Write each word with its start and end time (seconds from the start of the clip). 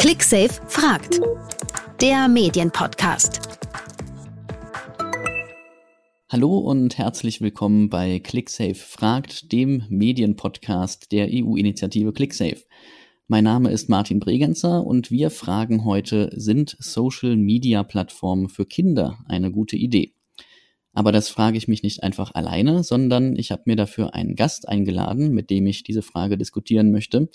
ClickSafe 0.00 0.62
fragt. 0.66 1.20
Der 2.00 2.26
Medienpodcast. 2.26 3.58
Hallo 6.30 6.56
und 6.56 6.96
herzlich 6.96 7.42
willkommen 7.42 7.90
bei 7.90 8.18
ClickSafe 8.18 8.76
fragt, 8.76 9.52
dem 9.52 9.84
Medienpodcast 9.90 11.12
der 11.12 11.28
EU-Initiative 11.30 12.14
ClickSafe. 12.14 12.64
Mein 13.28 13.44
Name 13.44 13.70
ist 13.70 13.90
Martin 13.90 14.20
Bregenzer 14.20 14.86
und 14.86 15.10
wir 15.10 15.28
fragen 15.28 15.84
heute, 15.84 16.30
sind 16.34 16.78
Social-Media-Plattformen 16.78 18.48
für 18.48 18.64
Kinder 18.64 19.18
eine 19.28 19.52
gute 19.52 19.76
Idee? 19.76 20.14
Aber 20.94 21.12
das 21.12 21.28
frage 21.28 21.58
ich 21.58 21.68
mich 21.68 21.82
nicht 21.82 22.02
einfach 22.02 22.34
alleine, 22.34 22.84
sondern 22.84 23.36
ich 23.36 23.52
habe 23.52 23.64
mir 23.66 23.76
dafür 23.76 24.14
einen 24.14 24.34
Gast 24.34 24.66
eingeladen, 24.66 25.34
mit 25.34 25.50
dem 25.50 25.66
ich 25.66 25.82
diese 25.82 26.00
Frage 26.00 26.38
diskutieren 26.38 26.90
möchte. 26.90 27.28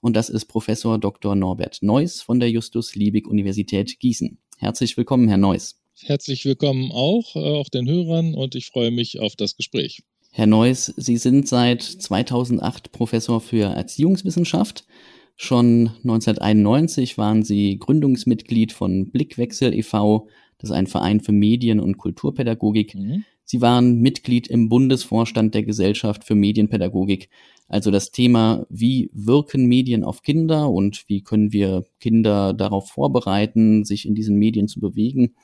Und 0.00 0.14
das 0.14 0.28
ist 0.28 0.46
Professor 0.46 0.98
Dr. 0.98 1.34
Norbert 1.34 1.78
Neuss 1.82 2.22
von 2.22 2.40
der 2.40 2.50
Justus-Liebig-Universität 2.50 3.98
Gießen. 3.98 4.38
Herzlich 4.58 4.96
willkommen, 4.96 5.28
Herr 5.28 5.38
Neuss. 5.38 5.80
Herzlich 6.04 6.44
willkommen 6.44 6.92
auch, 6.92 7.34
äh, 7.34 7.40
auch 7.40 7.68
den 7.68 7.88
Hörern 7.88 8.34
und 8.34 8.54
ich 8.54 8.66
freue 8.66 8.92
mich 8.92 9.18
auf 9.18 9.34
das 9.34 9.56
Gespräch. 9.56 10.02
Herr 10.30 10.46
Neuss, 10.46 10.92
Sie 10.96 11.16
sind 11.16 11.48
seit 11.48 11.82
2008 11.82 12.92
Professor 12.92 13.40
für 13.40 13.64
Erziehungswissenschaft. 13.64 14.86
Schon 15.34 15.90
1991 16.04 17.18
waren 17.18 17.42
Sie 17.42 17.78
Gründungsmitglied 17.78 18.72
von 18.72 19.10
Blickwechsel 19.10 19.74
e.V., 19.74 20.28
das 20.58 20.70
ist 20.70 20.76
ein 20.76 20.88
Verein 20.88 21.20
für 21.20 21.32
Medien- 21.32 21.80
und 21.80 21.98
Kulturpädagogik. 21.98 22.94
Mhm. 22.94 23.24
Sie 23.50 23.62
waren 23.62 24.00
Mitglied 24.00 24.46
im 24.46 24.68
Bundesvorstand 24.68 25.54
der 25.54 25.62
Gesellschaft 25.62 26.24
für 26.24 26.34
Medienpädagogik. 26.34 27.30
Also 27.66 27.90
das 27.90 28.10
Thema, 28.10 28.66
wie 28.68 29.10
wirken 29.14 29.64
Medien 29.64 30.04
auf 30.04 30.20
Kinder 30.20 30.68
und 30.68 31.04
wie 31.08 31.22
können 31.22 31.50
wir 31.50 31.86
Kinder 31.98 32.52
darauf 32.52 32.90
vorbereiten, 32.90 33.86
sich 33.86 34.06
in 34.06 34.14
diesen 34.14 34.36
Medien 34.36 34.68
zu 34.68 34.80
bewegen, 34.80 35.34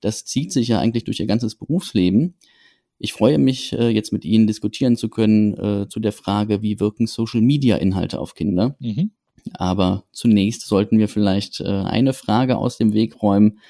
das 0.00 0.24
zieht 0.24 0.50
sich 0.50 0.66
ja 0.66 0.80
eigentlich 0.80 1.04
durch 1.04 1.20
ihr 1.20 1.26
ganzes 1.26 1.54
Berufsleben. 1.54 2.34
Ich 2.98 3.12
freue 3.12 3.38
mich, 3.38 3.72
äh, 3.74 3.90
jetzt 3.90 4.12
mit 4.12 4.24
Ihnen 4.24 4.48
diskutieren 4.48 4.96
zu 4.96 5.08
können 5.08 5.54
äh, 5.54 5.88
zu 5.88 6.00
der 6.00 6.12
Frage, 6.12 6.62
wie 6.62 6.80
wirken 6.80 7.06
Social-Media-Inhalte 7.06 8.18
auf 8.18 8.34
Kinder. 8.34 8.74
Mhm. 8.80 9.12
Aber 9.54 10.02
zunächst 10.10 10.66
sollten 10.66 10.98
wir 10.98 11.06
vielleicht 11.06 11.60
äh, 11.60 11.68
eine 11.68 12.12
Frage 12.12 12.56
aus 12.56 12.76
dem 12.76 12.92
Weg 12.92 13.22
räumen. 13.22 13.60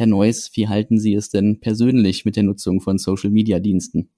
Herr 0.00 0.06
Neuss, 0.06 0.50
wie 0.54 0.66
halten 0.66 0.98
Sie 0.98 1.12
es 1.12 1.28
denn 1.28 1.60
persönlich 1.60 2.24
mit 2.24 2.34
der 2.34 2.42
Nutzung 2.42 2.80
von 2.80 2.96
Social-Media-Diensten? 2.96 4.08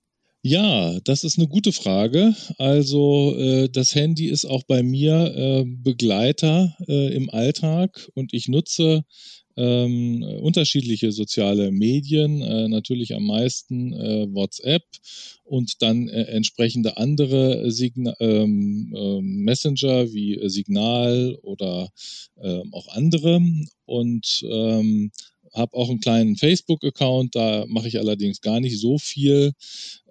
Ja, 0.41 1.01
das 1.01 1.25
ist 1.25 1.39
eine 1.39 1.49
gute 1.49 1.73
Frage. 1.73 2.37
Also 2.57 3.35
äh, 3.37 3.69
das 3.69 3.93
Handy 3.97 4.29
ist 4.29 4.45
auch 4.45 4.63
bei 4.63 4.85
mir 4.85 5.35
äh, 5.35 5.65
Begleiter 5.67 6.77
äh, 6.87 7.13
im 7.13 7.31
Alltag 7.31 8.09
und 8.15 8.33
ich 8.33 8.47
nutze 8.47 9.05
ähm, 9.57 10.23
unterschiedliche 10.23 11.11
soziale 11.11 11.73
Medien, 11.73 12.43
äh, 12.43 12.69
natürlich 12.69 13.17
am 13.17 13.27
meisten 13.27 13.93
äh, 13.93 14.33
WhatsApp 14.33 14.85
und 15.43 15.83
dann 15.83 16.09
äh, 16.09 16.23
entsprechende 16.27 16.97
andere 16.97 17.73
Signa 17.73 18.15
ähm, 18.21 18.95
ähm 18.97 19.43
Messenger 19.43 20.13
wie 20.13 20.39
Signal 20.49 21.37
oder 21.43 21.91
ähm, 22.41 22.73
auch 22.73 22.87
andere. 22.89 23.41
Und 23.85 24.45
ähm, 24.49 25.11
habe 25.53 25.75
auch 25.75 25.91
einen 25.91 26.01
kleinen 26.01 26.37
Facebook-Account, 26.37 27.35
da 27.35 27.65
mache 27.69 27.89
ich 27.89 27.99
allerdings 27.99 28.41
gar 28.41 28.61
nicht 28.61 28.79
so 28.81 28.99
viel 28.99 29.53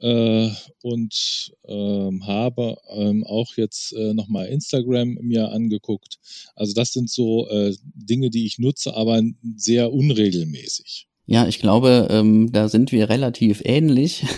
äh, 0.01 0.49
und 0.81 1.51
ähm, 1.67 2.25
habe 2.25 2.77
ähm, 2.89 3.23
auch 3.23 3.55
jetzt 3.55 3.93
äh, 3.93 4.13
nochmal 4.13 4.47
Instagram 4.47 5.17
mir 5.21 5.51
angeguckt. 5.51 6.19
Also 6.55 6.73
das 6.73 6.93
sind 6.93 7.09
so 7.09 7.47
äh, 7.49 7.75
Dinge, 7.95 8.29
die 8.29 8.45
ich 8.45 8.59
nutze, 8.59 8.95
aber 8.95 9.21
sehr 9.55 9.91
unregelmäßig. 9.91 11.07
Ja, 11.27 11.47
ich 11.47 11.59
glaube, 11.59 12.07
ähm, 12.09 12.51
da 12.51 12.67
sind 12.67 12.91
wir 12.91 13.09
relativ 13.09 13.61
ähnlich. 13.65 14.25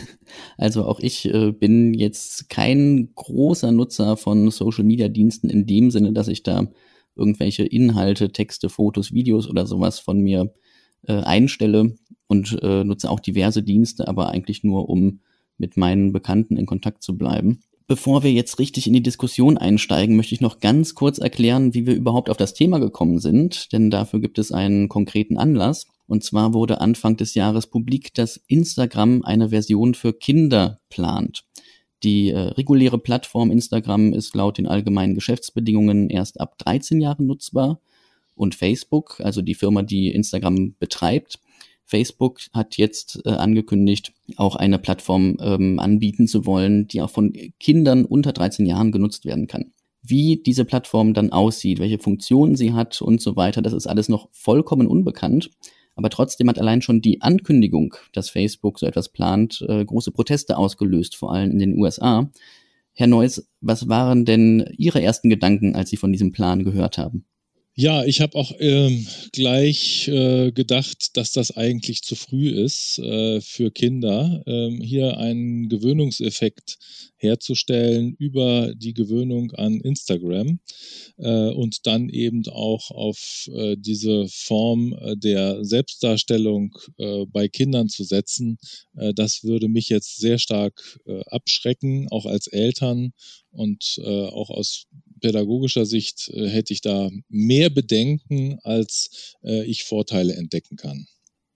Also 0.57 0.85
auch 0.85 0.99
ich 0.99 1.25
äh, 1.25 1.51
bin 1.51 1.93
jetzt 1.93 2.49
kein 2.49 3.11
großer 3.13 3.71
Nutzer 3.71 4.17
von 4.17 4.49
Social-Media-Diensten 4.49 5.47
in 5.47 5.67
dem 5.67 5.91
Sinne, 5.91 6.11
dass 6.11 6.27
ich 6.27 6.41
da 6.41 6.71
irgendwelche 7.15 7.63
Inhalte, 7.63 8.31
Texte, 8.31 8.69
Fotos, 8.69 9.13
Videos 9.13 9.47
oder 9.47 9.67
sowas 9.67 9.99
von 9.99 10.19
mir 10.21 10.51
äh, 11.07 11.13
einstelle 11.13 11.95
und 12.27 12.57
äh, 12.61 12.83
nutze 12.83 13.09
auch 13.09 13.19
diverse 13.19 13.63
Dienste, 13.63 14.07
aber 14.07 14.29
eigentlich 14.29 14.63
nur, 14.63 14.89
um 14.89 15.19
mit 15.57 15.77
meinen 15.77 16.11
Bekannten 16.11 16.57
in 16.57 16.65
Kontakt 16.65 17.03
zu 17.03 17.17
bleiben. 17.17 17.59
Bevor 17.85 18.23
wir 18.23 18.31
jetzt 18.31 18.59
richtig 18.59 18.87
in 18.87 18.93
die 18.93 19.03
Diskussion 19.03 19.57
einsteigen, 19.57 20.15
möchte 20.15 20.33
ich 20.33 20.41
noch 20.41 20.59
ganz 20.59 20.95
kurz 20.95 21.17
erklären, 21.17 21.73
wie 21.73 21.85
wir 21.85 21.93
überhaupt 21.93 22.29
auf 22.29 22.37
das 22.37 22.53
Thema 22.53 22.79
gekommen 22.79 23.19
sind, 23.19 23.73
denn 23.73 23.89
dafür 23.89 24.21
gibt 24.21 24.39
es 24.39 24.51
einen 24.51 24.87
konkreten 24.87 25.37
Anlass. 25.37 25.85
Und 26.07 26.23
zwar 26.23 26.53
wurde 26.53 26.81
Anfang 26.81 27.17
des 27.17 27.33
Jahres 27.33 27.67
publik, 27.67 28.13
dass 28.13 28.41
Instagram 28.47 29.21
eine 29.23 29.49
Version 29.49 29.95
für 29.95 30.13
Kinder 30.13 30.79
plant. 30.89 31.43
Die 32.03 32.29
äh, 32.29 32.39
reguläre 32.39 32.99
Plattform 32.99 33.51
Instagram 33.51 34.13
ist 34.13 34.35
laut 34.35 34.57
den 34.57 34.67
allgemeinen 34.67 35.15
Geschäftsbedingungen 35.15 36.09
erst 36.09 36.39
ab 36.39 36.57
13 36.59 36.99
Jahren 36.99 37.25
nutzbar 37.25 37.79
und 38.35 38.55
Facebook, 38.55 39.19
also 39.19 39.41
die 39.41 39.55
Firma, 39.55 39.83
die 39.83 40.09
Instagram 40.11 40.75
betreibt. 40.79 41.39
Facebook 41.85 42.39
hat 42.53 42.77
jetzt 42.77 43.21
äh, 43.25 43.29
angekündigt, 43.29 44.13
auch 44.37 44.55
eine 44.55 44.79
Plattform 44.79 45.37
ähm, 45.41 45.79
anbieten 45.79 46.27
zu 46.27 46.45
wollen, 46.45 46.87
die 46.87 47.01
auch 47.01 47.09
von 47.09 47.33
Kindern 47.59 48.05
unter 48.05 48.33
13 48.33 48.65
Jahren 48.65 48.91
genutzt 48.91 49.25
werden 49.25 49.47
kann. 49.47 49.73
Wie 50.01 50.41
diese 50.41 50.65
Plattform 50.65 51.13
dann 51.13 51.31
aussieht, 51.31 51.79
welche 51.79 51.99
Funktionen 51.99 52.55
sie 52.55 52.73
hat 52.73 53.01
und 53.01 53.21
so 53.21 53.35
weiter, 53.35 53.61
das 53.61 53.73
ist 53.73 53.87
alles 53.87 54.09
noch 54.09 54.29
vollkommen 54.31 54.87
unbekannt. 54.87 55.49
Aber 55.95 56.09
trotzdem 56.09 56.49
hat 56.49 56.59
allein 56.59 56.81
schon 56.81 57.01
die 57.01 57.21
Ankündigung, 57.21 57.95
dass 58.13 58.29
Facebook 58.29 58.79
so 58.79 58.85
etwas 58.85 59.09
plant, 59.09 59.63
äh, 59.67 59.85
große 59.85 60.11
Proteste 60.11 60.57
ausgelöst, 60.57 61.15
vor 61.15 61.31
allem 61.33 61.51
in 61.51 61.59
den 61.59 61.77
USA. 61.77 62.29
Herr 62.93 63.07
Neuss, 63.07 63.47
was 63.61 63.87
waren 63.89 64.25
denn 64.25 64.73
Ihre 64.77 65.01
ersten 65.01 65.29
Gedanken, 65.29 65.75
als 65.75 65.89
Sie 65.89 65.97
von 65.97 66.11
diesem 66.11 66.31
Plan 66.31 66.63
gehört 66.63 66.97
haben? 66.97 67.25
Ja, 67.75 68.05
ich 68.05 68.21
habe 68.21 68.37
auch 68.37 68.51
ähm, 68.59 69.07
gleich 69.31 70.07
äh, 70.07 70.51
gedacht, 70.51 71.17
dass 71.17 71.31
das 71.31 71.57
eigentlich 71.57 72.03
zu 72.03 72.15
früh 72.15 72.49
ist 72.49 72.99
äh, 72.99 73.41
für 73.41 73.71
Kinder, 73.71 74.43
ähm, 74.45 74.79
hier 74.79 75.17
einen 75.17 75.69
Gewöhnungseffekt 75.69 76.77
herzustellen 77.17 78.15
über 78.19 78.75
die 78.75 78.93
Gewöhnung 78.93 79.53
an 79.53 79.79
Instagram 79.79 80.59
äh, 81.17 81.49
und 81.49 81.87
dann 81.87 82.09
eben 82.09 82.47
auch 82.47 82.91
auf 82.91 83.49
äh, 83.51 83.75
diese 83.79 84.27
Form 84.27 84.93
äh, 84.93 85.17
der 85.17 85.65
Selbstdarstellung 85.65 86.77
äh, 86.97 87.25
bei 87.25 87.47
Kindern 87.47 87.89
zu 87.89 88.03
setzen. 88.03 88.57
Das 88.93 89.43
würde 89.43 89.67
mich 89.69 89.89
jetzt 89.89 90.17
sehr 90.17 90.37
stark 90.37 90.99
abschrecken, 91.27 92.07
auch 92.11 92.25
als 92.25 92.47
Eltern 92.47 93.11
und 93.53 94.01
äh, 94.03 94.27
auch 94.27 94.49
aus 94.49 94.87
pädagogischer 95.21 95.85
Sicht 95.85 96.29
äh, 96.33 96.47
hätte 96.47 96.73
ich 96.73 96.81
da 96.81 97.09
mehr 97.29 97.69
Bedenken, 97.69 98.59
als 98.63 99.35
äh, 99.43 99.63
ich 99.63 99.85
Vorteile 99.85 100.35
entdecken 100.35 100.75
kann. 100.75 101.07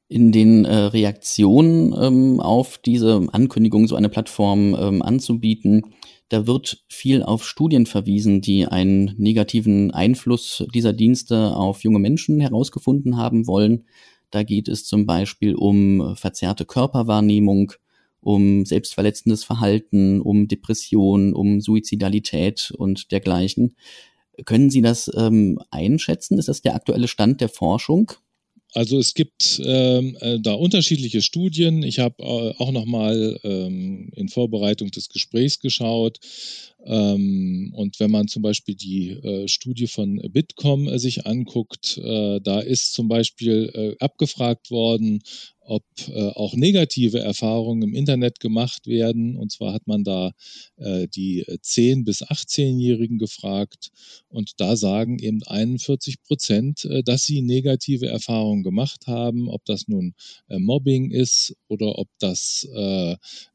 In 0.10 0.32
den 0.32 0.64
äh, 0.64 0.74
Reaktionen 0.74 1.94
ähm, 2.00 2.40
auf 2.40 2.78
diese 2.78 3.28
Ankündigung, 3.34 3.88
so 3.88 3.96
eine 3.96 4.10
Plattform 4.10 4.74
ähm, 4.80 5.02
anzubieten, 5.02 5.82
da 6.30 6.48
wird 6.48 6.84
viel 6.90 7.24
auf 7.24 7.46
Studien 7.46 7.86
verwiesen, 7.86 8.42
die 8.42 8.66
einen 8.66 9.14
negativen 9.18 9.92
Einfluss 9.92 10.66
dieser 10.74 10.94
Dienste 10.94 11.56
auf 11.56 11.84
junge 11.84 12.00
Menschen 12.00 12.40
herausgefunden 12.40 13.18
haben 13.18 13.48
wollen. 13.48 13.86
Da 14.30 14.44
geht 14.44 14.68
es 14.68 14.86
zum 14.86 15.06
Beispiel 15.06 15.56
um 15.56 16.16
verzerrte 16.18 16.66
Körperwahrnehmung, 16.66 17.74
um 18.28 18.66
selbstverletzendes 18.66 19.46
Verhalten, 19.46 20.20
um 20.20 20.50
Depression, 20.50 21.34
um 21.34 21.62
Suizidalität 21.62 22.74
und 22.78 23.14
dergleichen. 23.14 23.78
Können 24.44 24.70
Sie 24.70 24.82
das 24.82 25.10
ähm, 25.16 25.60
einschätzen? 25.72 26.38
Ist 26.38 26.50
das 26.50 26.62
der 26.62 26.76
aktuelle 26.76 27.08
Stand 27.08 27.40
der 27.40 27.48
Forschung? 27.48 28.12
Also 28.74 29.00
es 29.00 29.14
gibt 29.14 29.62
ähm, 29.64 30.18
äh, 30.20 30.40
da 30.42 30.56
unterschiedliche 30.56 31.22
Studien. 31.22 31.84
Ich 31.84 32.00
habe 32.00 32.22
äh, 32.22 32.54
auch 32.62 32.72
noch 32.74 32.84
mal 32.84 33.40
ähm, 33.46 34.12
in 34.14 34.28
Vorbereitung 34.28 34.92
des 34.92 35.08
Gesprächs 35.08 35.62
geschaut. 35.62 36.20
Ähm, 36.88 37.74
und 37.76 38.00
wenn 38.00 38.12
man 38.12 38.30
zum 38.30 38.42
Beispiel 38.42 38.76
die 38.76 39.10
äh, 39.10 39.48
Studie 39.50 39.88
von 39.88 40.22
Bitkom 40.32 40.88
äh, 40.88 40.98
sich 40.98 41.26
anguckt, 41.26 41.98
äh, 41.98 42.40
da 42.40 42.62
ist 42.62 42.94
zum 42.94 43.10
Beispiel 43.10 43.70
äh, 43.74 44.04
abgefragt 44.04 44.72
worden, 44.72 45.20
ob 45.60 45.84
äh, 46.08 46.30
auch 46.30 46.56
negative 46.56 47.20
Erfahrungen 47.20 47.90
im 47.90 47.94
Internet 47.94 48.40
gemacht 48.40 48.88
werden. 48.88 49.36
Und 49.36 49.52
zwar 49.52 49.74
hat 49.74 49.86
man 49.86 50.06
da 50.06 50.32
äh, 50.78 51.10
die 51.10 51.44
10- 51.44 52.06
bis 52.06 52.24
18-Jährigen 52.24 53.18
gefragt. 53.18 53.90
Und 54.30 54.54
da 54.62 54.78
sagen 54.78 55.20
eben 55.20 55.44
41 55.44 56.24
Prozent, 56.24 56.88
dass 57.04 57.26
sie 57.26 57.42
negative 57.42 58.06
Erfahrungen 58.06 58.64
gemacht 58.64 59.08
haben, 59.08 59.50
ob 59.50 59.66
das 59.66 59.90
nun 59.90 60.14
Mobbing 60.48 61.12
ist 61.12 61.54
oder 61.68 61.98
ob 61.98 62.08
das 62.20 62.68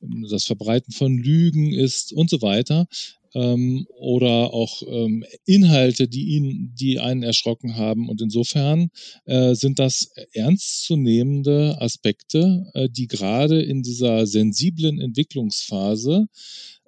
das 0.00 0.44
Verbreiten 0.44 0.92
von 0.92 1.16
Lügen 1.16 1.72
ist 1.72 2.12
und 2.12 2.28
so 2.28 2.42
weiter. 2.42 2.86
Ähm, 3.34 3.86
oder 3.98 4.52
auch 4.52 4.82
ähm, 4.86 5.24
Inhalte, 5.44 6.08
die 6.08 6.36
ihn, 6.36 6.74
die 6.78 6.98
einen 6.98 7.22
erschrocken 7.22 7.76
haben. 7.76 8.08
Und 8.08 8.20
insofern 8.20 8.90
äh, 9.24 9.54
sind 9.54 9.78
das 9.78 10.12
ernstzunehmende 10.32 11.80
Aspekte, 11.80 12.70
äh, 12.74 12.88
die 12.90 13.06
gerade 13.06 13.62
in 13.62 13.82
dieser 13.82 14.26
sensiblen 14.26 15.00
Entwicklungsphase 15.00 16.28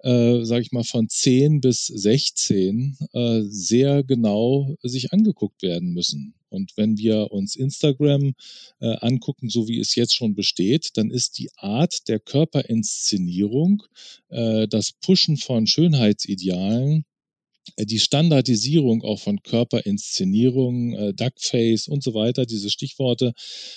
äh, 0.04 0.44
sage 0.44 0.60
ich 0.60 0.70
mal, 0.70 0.84
von 0.84 1.08
10 1.08 1.62
bis 1.62 1.86
16 1.86 2.98
äh, 3.14 3.40
sehr 3.44 4.04
genau 4.04 4.76
sich 4.82 5.14
angeguckt 5.14 5.62
werden 5.62 5.94
müssen. 5.94 6.34
Und 6.54 6.72
wenn 6.76 6.96
wir 6.96 7.32
uns 7.32 7.56
Instagram 7.56 8.34
äh, 8.80 8.96
angucken, 9.00 9.50
so 9.50 9.68
wie 9.68 9.80
es 9.80 9.94
jetzt 9.94 10.14
schon 10.14 10.34
besteht, 10.34 10.90
dann 10.94 11.10
ist 11.10 11.38
die 11.38 11.50
Art 11.56 12.08
der 12.08 12.20
Körperinszenierung, 12.20 13.82
äh, 14.28 14.66
das 14.68 14.92
Pushen 14.92 15.36
von 15.36 15.66
Schönheitsidealen, 15.66 17.04
äh, 17.76 17.86
die 17.86 17.98
Standardisierung 17.98 19.02
auch 19.02 19.20
von 19.20 19.42
Körperinszenierungen, 19.42 20.94
äh, 20.94 21.14
Duckface 21.14 21.88
und 21.88 22.02
so 22.02 22.14
weiter, 22.14 22.46
diese 22.46 22.70
Stichworte, 22.70 23.32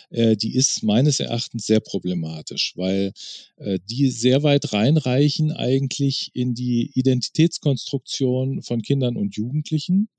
äh, 0.09 0.35
die 0.35 0.55
ist 0.55 0.83
meines 0.83 1.19
Erachtens 1.19 1.65
sehr 1.65 1.79
problematisch, 1.79 2.73
weil 2.75 3.13
äh, 3.57 3.79
die 3.89 4.09
sehr 4.09 4.43
weit 4.43 4.73
reinreichen 4.73 5.51
eigentlich 5.51 6.31
in 6.33 6.53
die 6.53 6.91
Identitätskonstruktion 6.95 8.61
von 8.61 8.81
Kindern 8.81 9.15
und 9.15 9.35
Jugendlichen 9.35 10.09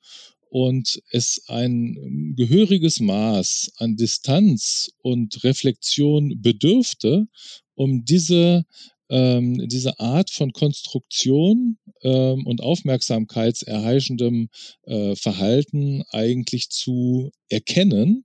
und 0.51 1.03
es 1.11 1.43
ein 1.49 2.35
gehöriges 2.37 3.01
Maß 3.01 3.73
an 3.77 3.97
Distanz 3.97 4.91
und 5.03 5.45
Reflexion 5.45 6.41
bedürfte, 6.41 7.27
um 7.75 8.05
diese 8.05 8.65
ähm, 9.11 9.67
diese 9.69 9.99
Art 10.01 10.31
von 10.31 10.53
Konstruktion 10.53 11.79
ähm, 12.03 12.47
und 12.47 12.61
aufmerksamkeitserheischendem 12.61 14.49
äh, 14.83 15.17
Verhalten 15.17 16.03
eigentlich 16.11 16.69
zu 16.71 17.31
erkennen. 17.49 18.25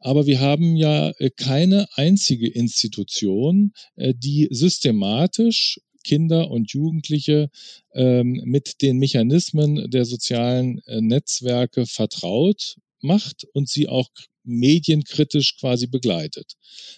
Aber 0.00 0.26
wir 0.26 0.40
haben 0.40 0.76
ja 0.76 1.10
äh, 1.18 1.30
keine 1.30 1.86
einzige 1.94 2.48
Institution, 2.48 3.72
äh, 3.96 4.14
die 4.16 4.48
systematisch 4.50 5.78
Kinder 6.02 6.50
und 6.50 6.72
Jugendliche 6.72 7.50
ähm, 7.94 8.40
mit 8.44 8.82
den 8.82 8.98
Mechanismen 8.98 9.90
der 9.90 10.04
sozialen 10.04 10.80
äh, 10.86 11.00
Netzwerke 11.00 11.86
vertraut 11.86 12.76
macht 13.00 13.44
und 13.52 13.68
sie 13.68 13.88
auch 13.88 14.08
medienkritisch 14.44 15.56
quasi 15.58 15.86
begleitet. 15.86 16.54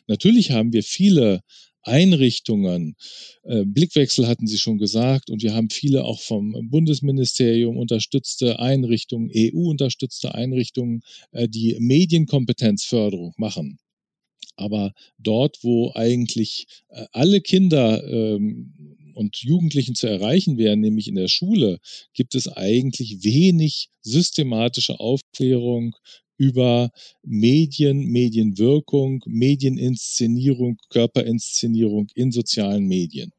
Natürlich 0.06 0.50
haben 0.50 0.72
wir 0.72 0.82
viele 0.82 1.42
Einrichtungen. 1.84 2.96
Äh, 3.42 3.64
Blickwechsel 3.64 4.26
hatten 4.26 4.46
Sie 4.46 4.58
schon 4.58 4.78
gesagt 4.78 5.30
und 5.30 5.42
wir 5.42 5.54
haben 5.54 5.70
viele 5.70 6.04
auch 6.04 6.20
vom 6.20 6.70
Bundesministerium 6.70 7.76
unterstützte 7.76 8.58
Einrichtungen, 8.58 9.30
EU-unterstützte 9.34 10.34
Einrichtungen, 10.34 11.02
äh, 11.32 11.48
die 11.48 11.76
Medienkompetenzförderung 11.78 13.34
machen. 13.36 13.78
Aber 14.56 14.92
dort, 15.18 15.58
wo 15.62 15.92
eigentlich 15.94 16.66
äh, 16.88 17.04
alle 17.12 17.40
Kinder 17.40 18.02
ähm, 18.06 18.93
und 19.14 19.36
Jugendlichen 19.36 19.94
zu 19.94 20.06
erreichen 20.06 20.58
wären, 20.58 20.80
nämlich 20.80 21.08
in 21.08 21.14
der 21.14 21.28
Schule, 21.28 21.78
gibt 22.12 22.34
es 22.34 22.48
eigentlich 22.48 23.24
wenig 23.24 23.88
systematische 24.02 25.00
Aufklärung 25.00 25.94
über 26.36 26.90
Medien, 27.22 28.06
Medienwirkung, 28.06 29.22
Medieninszenierung, 29.26 30.78
Körperinszenierung 30.90 32.08
in 32.14 32.32
sozialen 32.32 32.86
Medien. 32.86 33.30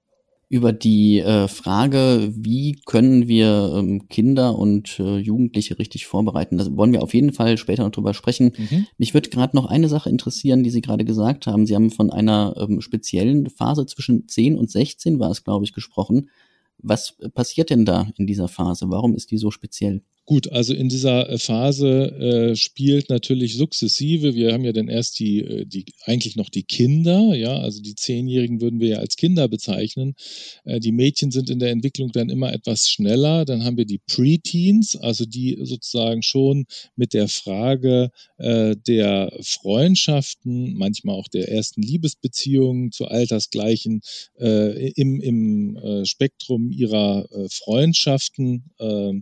Über 0.55 0.71
die 0.71 1.19
äh, 1.19 1.49
Frage, 1.49 2.31
wie 2.33 2.79
können 2.85 3.27
wir 3.27 3.73
ähm, 3.75 4.07
Kinder 4.07 4.57
und 4.57 4.97
äh, 5.01 5.17
Jugendliche 5.17 5.77
richtig 5.77 6.05
vorbereiten, 6.05 6.57
das 6.57 6.73
wollen 6.77 6.93
wir 6.93 7.03
auf 7.03 7.13
jeden 7.13 7.33
Fall 7.33 7.57
später 7.57 7.83
noch 7.83 7.91
drüber 7.91 8.13
sprechen. 8.13 8.53
Mhm. 8.57 8.87
Mich 8.97 9.13
würde 9.13 9.29
gerade 9.29 9.53
noch 9.53 9.65
eine 9.65 9.89
Sache 9.89 10.09
interessieren, 10.09 10.63
die 10.63 10.69
Sie 10.69 10.79
gerade 10.79 11.03
gesagt 11.03 11.45
haben. 11.45 11.65
Sie 11.65 11.75
haben 11.75 11.91
von 11.91 12.09
einer 12.09 12.55
ähm, 12.57 12.79
speziellen 12.79 13.49
Phase 13.49 13.85
zwischen 13.85 14.29
10 14.29 14.57
und 14.57 14.71
16 14.71 15.19
war 15.19 15.29
es, 15.29 15.43
glaube 15.43 15.65
ich, 15.65 15.73
gesprochen. 15.73 16.29
Was 16.77 17.17
passiert 17.33 17.69
denn 17.69 17.83
da 17.83 18.07
in 18.15 18.25
dieser 18.25 18.47
Phase? 18.47 18.85
Warum 18.89 19.13
ist 19.13 19.31
die 19.31 19.37
so 19.37 19.51
speziell? 19.51 20.03
Gut, 20.27 20.51
also 20.51 20.73
in 20.73 20.89
dieser 20.89 21.29
äh, 21.29 21.37
Phase 21.37 22.11
äh, 22.17 22.55
spielt 22.55 23.09
natürlich 23.09 23.55
sukzessive, 23.57 24.33
wir 24.33 24.53
haben 24.53 24.65
ja 24.65 24.71
dann 24.71 24.87
erst 24.87 25.19
die, 25.19 25.41
äh, 25.41 25.65
die, 25.67 25.85
eigentlich 26.03 26.35
noch 26.35 26.49
die 26.49 26.63
Kinder, 26.63 27.35
ja, 27.35 27.59
also 27.59 27.79
die 27.79 27.93
Zehnjährigen 27.93 28.59
würden 28.59 28.79
wir 28.79 28.87
ja 28.87 28.97
als 28.97 29.17
Kinder 29.17 29.47
bezeichnen. 29.47 30.15
Äh, 30.63 30.79
die 30.79 30.93
Mädchen 30.93 31.29
sind 31.29 31.51
in 31.51 31.59
der 31.59 31.69
Entwicklung 31.69 32.11
dann 32.11 32.31
immer 32.31 32.51
etwas 32.51 32.89
schneller. 32.89 33.45
Dann 33.45 33.63
haben 33.63 33.77
wir 33.77 33.85
die 33.85 33.99
Preteens, 33.99 34.95
also 34.95 35.25
die 35.27 35.59
sozusagen 35.61 36.23
schon 36.23 36.65
mit 36.95 37.13
der 37.13 37.27
Frage 37.27 38.09
äh, 38.39 38.75
der 38.75 39.31
Freundschaften, 39.43 40.73
manchmal 40.73 41.17
auch 41.17 41.27
der 41.27 41.51
ersten 41.51 41.83
Liebesbeziehungen 41.83 42.91
zu 42.91 43.05
Altersgleichen 43.05 44.01
äh, 44.39 44.89
im, 44.93 45.21
im 45.21 46.03
Spektrum 46.03 46.71
ihrer 46.71 47.27
Freundschaften 47.49 48.71
äh, 48.79 49.13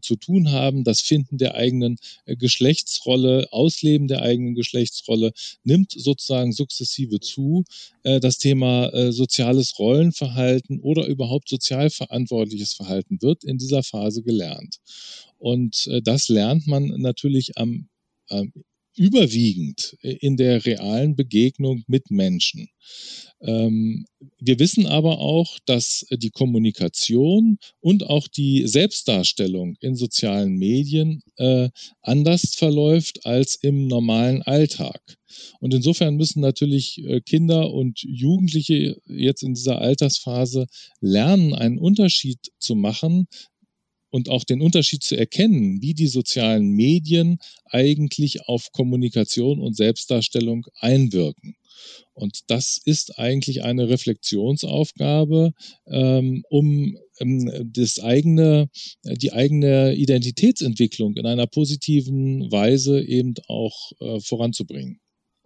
zu 0.00 0.16
tun 0.16 0.46
haben. 0.46 0.51
Das 0.84 1.00
Finden 1.00 1.38
der 1.38 1.54
eigenen 1.54 1.98
äh, 2.26 2.36
Geschlechtsrolle, 2.36 3.48
Ausleben 3.50 4.08
der 4.08 4.22
eigenen 4.22 4.54
Geschlechtsrolle 4.54 5.32
nimmt 5.64 5.92
sozusagen 5.92 6.52
sukzessive 6.52 7.20
zu. 7.20 7.64
Äh, 8.02 8.20
das 8.20 8.38
Thema 8.38 8.88
äh, 8.92 9.12
soziales 9.12 9.78
Rollenverhalten 9.78 10.80
oder 10.80 11.06
überhaupt 11.06 11.48
sozial 11.48 11.90
verantwortliches 11.90 12.74
Verhalten 12.74 13.20
wird 13.22 13.44
in 13.44 13.58
dieser 13.58 13.82
Phase 13.82 14.22
gelernt. 14.22 14.76
Und 15.38 15.88
das 16.04 16.28
lernt 16.28 16.68
man 16.68 16.86
natürlich 17.00 17.56
am 17.56 17.88
überwiegend 18.96 19.96
in 20.02 20.36
der 20.36 20.64
realen 20.64 21.16
Begegnung 21.16 21.82
mit 21.86 22.10
Menschen. 22.10 22.68
Ähm, 23.40 24.06
wir 24.38 24.58
wissen 24.58 24.86
aber 24.86 25.18
auch, 25.18 25.58
dass 25.66 26.04
die 26.10 26.30
Kommunikation 26.30 27.58
und 27.80 28.04
auch 28.06 28.28
die 28.28 28.66
Selbstdarstellung 28.66 29.76
in 29.80 29.96
sozialen 29.96 30.56
Medien 30.56 31.22
äh, 31.36 31.70
anders 32.02 32.54
verläuft 32.54 33.26
als 33.26 33.56
im 33.56 33.86
normalen 33.88 34.42
Alltag. 34.42 35.00
Und 35.60 35.74
insofern 35.74 36.16
müssen 36.16 36.40
natürlich 36.40 36.98
äh, 37.04 37.20
Kinder 37.20 37.72
und 37.72 38.00
Jugendliche 38.02 39.00
jetzt 39.06 39.42
in 39.42 39.54
dieser 39.54 39.80
Altersphase 39.80 40.66
lernen, 41.00 41.54
einen 41.54 41.78
Unterschied 41.78 42.38
zu 42.58 42.74
machen 42.74 43.26
und 44.12 44.28
auch 44.28 44.44
den 44.44 44.60
Unterschied 44.60 45.02
zu 45.02 45.16
erkennen, 45.16 45.80
wie 45.80 45.94
die 45.94 46.06
sozialen 46.06 46.68
Medien 46.68 47.38
eigentlich 47.64 48.46
auf 48.46 48.70
Kommunikation 48.70 49.58
und 49.58 49.74
Selbstdarstellung 49.74 50.66
einwirken. 50.78 51.56
Und 52.12 52.40
das 52.48 52.78
ist 52.84 53.18
eigentlich 53.18 53.64
eine 53.64 53.88
Reflexionsaufgabe, 53.88 55.52
ähm, 55.86 56.44
um 56.50 56.98
ähm, 57.18 57.70
das 57.72 58.00
eigene, 58.00 58.68
die 59.02 59.32
eigene 59.32 59.94
Identitätsentwicklung 59.94 61.16
in 61.16 61.26
einer 61.26 61.46
positiven 61.46 62.52
Weise 62.52 63.02
eben 63.02 63.34
auch 63.48 63.92
äh, 63.98 64.20
voranzubringen. 64.20 65.00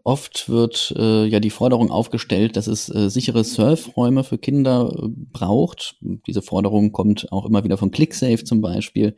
Oft 0.06 0.48
wird 0.48 0.94
äh, 0.96 1.26
ja 1.26 1.40
die 1.40 1.50
Forderung 1.50 1.90
aufgestellt, 1.90 2.56
dass 2.56 2.68
es 2.68 2.88
äh, 2.94 3.10
sichere 3.10 3.42
Surfräume 3.42 4.22
für 4.22 4.38
Kinder 4.38 4.88
äh, 4.96 5.08
braucht. 5.08 5.96
Diese 6.28 6.42
Forderung 6.42 6.92
kommt 6.92 7.32
auch 7.32 7.44
immer 7.44 7.64
wieder 7.64 7.76
von 7.76 7.90
ClickSafe 7.90 8.44
zum 8.44 8.60
Beispiel. 8.60 9.16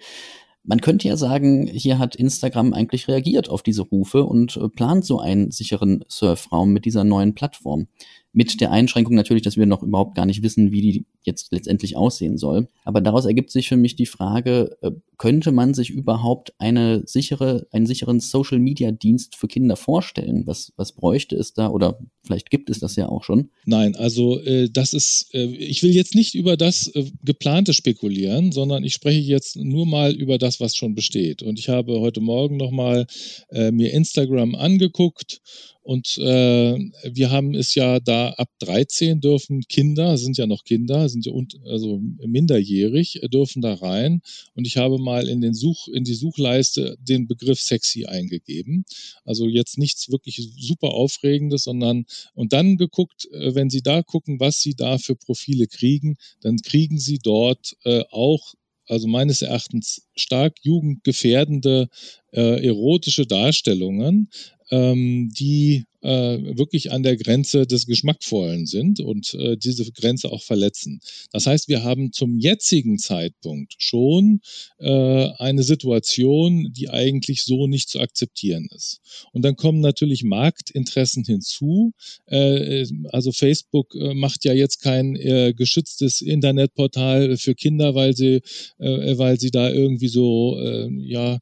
Man 0.65 0.81
könnte 0.81 1.07
ja 1.07 1.19
sagen, 1.19 1.67
hier 1.67 1.99
hat 1.99 2.17
Instagram 2.17 2.73
eigentlich 2.73 3.07
reagiert 3.07 3.51
auf 3.51 3.63
diese 3.63 3.83
Rufe 3.83 4.25
und 4.25 4.57
äh, 4.57 4.71
plant 4.71 5.05
so 5.05 5.21
einen 5.21 5.51
sicheren 5.51 6.07
Surfraum 6.09 6.73
mit 6.73 6.87
dieser 6.87 7.05
neuen 7.05 7.35
Plattform. 7.35 7.89
Mit 8.33 8.61
der 8.61 8.71
Einschränkung 8.71 9.15
natürlich, 9.15 9.43
dass 9.43 9.57
wir 9.57 9.67
noch 9.67 9.83
überhaupt 9.83 10.15
gar 10.15 10.27
nicht 10.27 10.43
wissen, 10.43 10.71
wie 10.71 10.81
die 10.81 11.07
jetzt 11.23 11.53
letztendlich 11.53 11.97
aussehen 11.97 12.37
soll. 12.37 12.69
Aber 12.85 13.01
daraus 13.01 13.25
ergibt 13.25 13.51
sich 13.51 13.69
für 13.69 13.77
mich 13.77 13.97
die 13.97 14.07
Frage, 14.07 14.77
äh, 14.83 14.91
könnte 15.19 15.51
man 15.51 15.75
sich 15.75 15.91
überhaupt 15.91 16.53
eine 16.59 17.03
sichere, 17.05 17.67
einen 17.73 17.87
sicheren 17.87 18.21
Social 18.21 18.59
Media 18.59 18.93
Dienst 18.93 19.35
für 19.35 19.49
Kinder 19.49 19.77
vorstellen? 19.77 20.47
Was, 20.47 20.73
was 20.77 20.93
bräuchte 20.93 21.37
es 21.37 21.55
da? 21.55 21.69
Oder 21.69 21.99
vielleicht 22.23 22.51
gibt 22.51 22.71
es 22.71 22.79
das 22.79 22.97
ja 22.97 23.09
auch 23.09 23.25
schon. 23.25 23.51
Nein, 23.65 23.97
also 23.97 24.39
äh, 24.41 24.69
das 24.71 24.93
ist, 24.93 25.35
äh, 25.35 25.47
ich 25.47 25.83
will 25.83 25.91
jetzt 25.91 26.15
nicht 26.15 26.35
über 26.35 26.57
das 26.57 26.87
äh, 26.89 27.11
geplante 27.25 27.75
spekulieren, 27.75 28.53
sondern 28.53 28.85
ich 28.85 28.95
spreche 28.95 29.21
jetzt 29.21 29.57
nur 29.57 29.87
mal 29.87 30.13
über 30.13 30.39
das, 30.39 30.61
was 30.61 30.77
schon 30.77 30.95
besteht. 30.95 31.43
Und 31.43 31.59
ich 31.59 31.69
habe 31.69 31.99
heute 32.01 32.21
Morgen 32.21 32.57
nochmal 32.57 33.07
äh, 33.51 33.73
mir 33.73 33.93
Instagram 33.93 34.55
angeguckt 34.55 35.41
und 35.89 36.19
äh, 36.19 36.79
wir 37.15 37.31
haben 37.31 37.55
es 37.55 37.75
ja 37.75 37.99
da 37.99 38.29
ab 38.33 38.51
13 38.59 39.23
dürfen 39.23 39.63
Kinder, 39.71 40.19
sind 40.19 40.37
ja 40.37 40.47
noch 40.47 40.65
Kinder, 40.65 41.09
sind 41.09 41.25
ja 41.25 41.33
und, 41.33 41.59
also 41.65 41.99
minderjährig, 42.27 43.23
äh, 43.23 43.29
dürfen 43.31 43.63
da 43.63 43.73
rein. 43.73 44.21
Und 44.53 44.67
ich 44.67 44.77
habe 44.77 44.99
mal 44.99 45.27
in 45.31 45.41
den 45.41 45.55
Such, 45.55 45.89
in 45.89 46.05
die 46.05 46.13
Suchleiste 46.13 46.99
den 47.01 47.27
Begriff 47.27 47.63
sexy 47.63 48.05
eingegeben. 48.05 48.85
Also 49.25 49.47
jetzt 49.47 49.79
nichts 49.79 50.11
wirklich 50.11 50.47
super 50.59 50.91
Aufregendes, 50.91 51.65
sondern 51.65 52.05
und 52.35 52.53
dann 52.53 52.77
geguckt, 52.77 53.27
äh, 53.33 53.55
wenn 53.55 53.71
Sie 53.71 53.81
da 53.81 54.03
gucken, 54.03 54.41
was 54.41 54.61
Sie 54.61 54.75
da 54.75 54.99
für 54.99 55.17
Profile 55.17 55.69
kriegen, 55.69 56.19
dann 56.43 56.59
kriegen 56.59 56.99
Sie 56.99 57.17
dort 57.17 57.79
äh, 57.85 58.05
auch 58.11 58.53
also 58.89 59.07
meines 59.07 59.43
Erachtens 59.43 60.07
stark 60.17 60.57
jugendgefährdende 60.63 61.89
äh, 62.33 62.67
erotische 62.67 63.27
Darstellungen, 63.27 64.31
ähm, 64.71 65.31
die 65.31 65.85
wirklich 66.01 66.93
an 66.93 67.03
der 67.03 67.17
Grenze 67.17 67.67
des 67.67 67.87
Geschmackvollen 67.87 68.67
sind 68.67 69.01
und 69.01 69.35
äh, 69.35 69.57
diese 69.57 69.91
Grenze 69.93 70.31
auch 70.31 70.43
verletzen. 70.43 71.01
Das 71.33 71.47
heißt, 71.47 71.69
wir 71.69 71.83
haben 71.83 72.13
zum 72.13 72.39
jetzigen 72.39 72.99
Zeitpunkt 72.99 73.75
schon 73.79 74.41
äh, 74.79 75.29
eine 75.39 75.63
Situation, 75.63 76.73
die 76.73 76.89
eigentlich 76.89 77.43
so 77.43 77.67
nicht 77.67 77.89
zu 77.89 78.01
akzeptieren 78.01 78.69
ist. 78.75 79.01
Und 79.33 79.43
dann 79.45 79.57
kommen 79.57 79.81
natürlich 79.81 80.25
Marktinteressen 80.25 81.25
hinzu. 81.25 81.93
Äh, 82.27 82.87
also 83.11 83.33
Facebook 83.33 83.95
äh, 83.95 84.15
macht 84.15 84.45
ja 84.45 84.53
jetzt 84.53 84.81
kein 84.81 85.17
äh, 85.17 85.53
geschütztes 85.55 86.21
Internetportal 86.21 87.37
für 87.37 87.55
Kinder, 87.55 87.95
weil 87.95 88.17
sie, 88.17 88.41
äh, 88.79 89.19
weil 89.19 89.39
sie 89.39 89.51
da 89.51 89.71
irgendwie 89.71 90.09
so 90.09 90.59
äh, 90.61 90.89
ja 91.03 91.39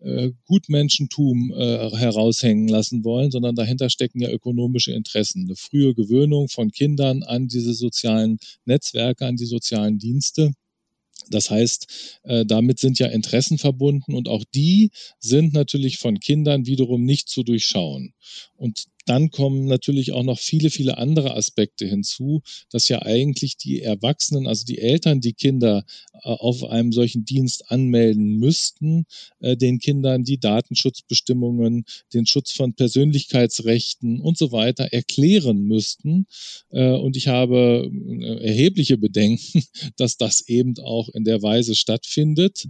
äh, 0.00 0.30
Gutmenschentum 0.44 1.52
äh, 1.56 1.90
heraushängen 1.96 2.68
lassen 2.68 3.04
wollen, 3.04 3.30
sondern 3.30 3.54
dahinter 3.54 3.90
stecken 3.96 4.20
ja 4.20 4.30
ökonomische 4.30 4.92
Interessen. 4.92 5.44
Eine 5.44 5.56
frühe 5.56 5.94
Gewöhnung 5.94 6.48
von 6.48 6.70
Kindern 6.70 7.22
an 7.22 7.48
diese 7.48 7.74
sozialen 7.74 8.38
Netzwerke, 8.66 9.26
an 9.26 9.36
die 9.36 9.46
sozialen 9.46 9.98
Dienste. 9.98 10.52
Das 11.30 11.50
heißt, 11.50 12.20
äh, 12.24 12.46
damit 12.46 12.78
sind 12.78 12.98
ja 12.98 13.06
Interessen 13.08 13.58
verbunden 13.58 14.14
und 14.14 14.28
auch 14.28 14.44
die 14.54 14.90
sind 15.18 15.54
natürlich 15.54 15.98
von 15.98 16.20
Kindern 16.20 16.66
wiederum 16.66 17.04
nicht 17.04 17.28
zu 17.28 17.42
durchschauen. 17.42 18.12
Und 18.54 18.84
dann 19.06 19.30
kommen 19.30 19.66
natürlich 19.66 20.12
auch 20.12 20.24
noch 20.24 20.38
viele, 20.38 20.68
viele 20.68 20.98
andere 20.98 21.34
Aspekte 21.34 21.86
hinzu, 21.86 22.42
dass 22.70 22.88
ja 22.88 23.02
eigentlich 23.02 23.56
die 23.56 23.80
Erwachsenen, 23.80 24.46
also 24.46 24.66
die 24.66 24.78
Eltern, 24.78 25.20
die 25.20 25.32
Kinder 25.32 25.84
äh, 26.12 26.18
auf 26.22 26.64
einem 26.64 26.92
solchen 26.92 27.24
Dienst 27.24 27.70
anmelden 27.70 28.38
müssten, 28.38 29.06
äh, 29.40 29.56
den 29.56 29.78
Kindern 29.78 30.24
die 30.24 30.38
Datenschutzbestimmungen, 30.38 31.84
den 32.12 32.26
Schutz 32.26 32.52
von 32.52 32.74
Persönlichkeitsrechten 32.74 34.20
und 34.20 34.36
so 34.36 34.52
weiter 34.52 34.92
erklären 34.92 35.62
müssten. 35.62 36.26
Äh, 36.70 36.90
und 36.90 37.16
ich 37.16 37.28
habe 37.28 37.90
erhebliche 38.40 38.98
Bedenken, 38.98 39.62
dass 39.96 40.16
das 40.16 40.48
eben 40.48 40.74
auch 40.82 41.08
in 41.10 41.24
der 41.24 41.42
Weise 41.42 41.74
stattfindet 41.74 42.66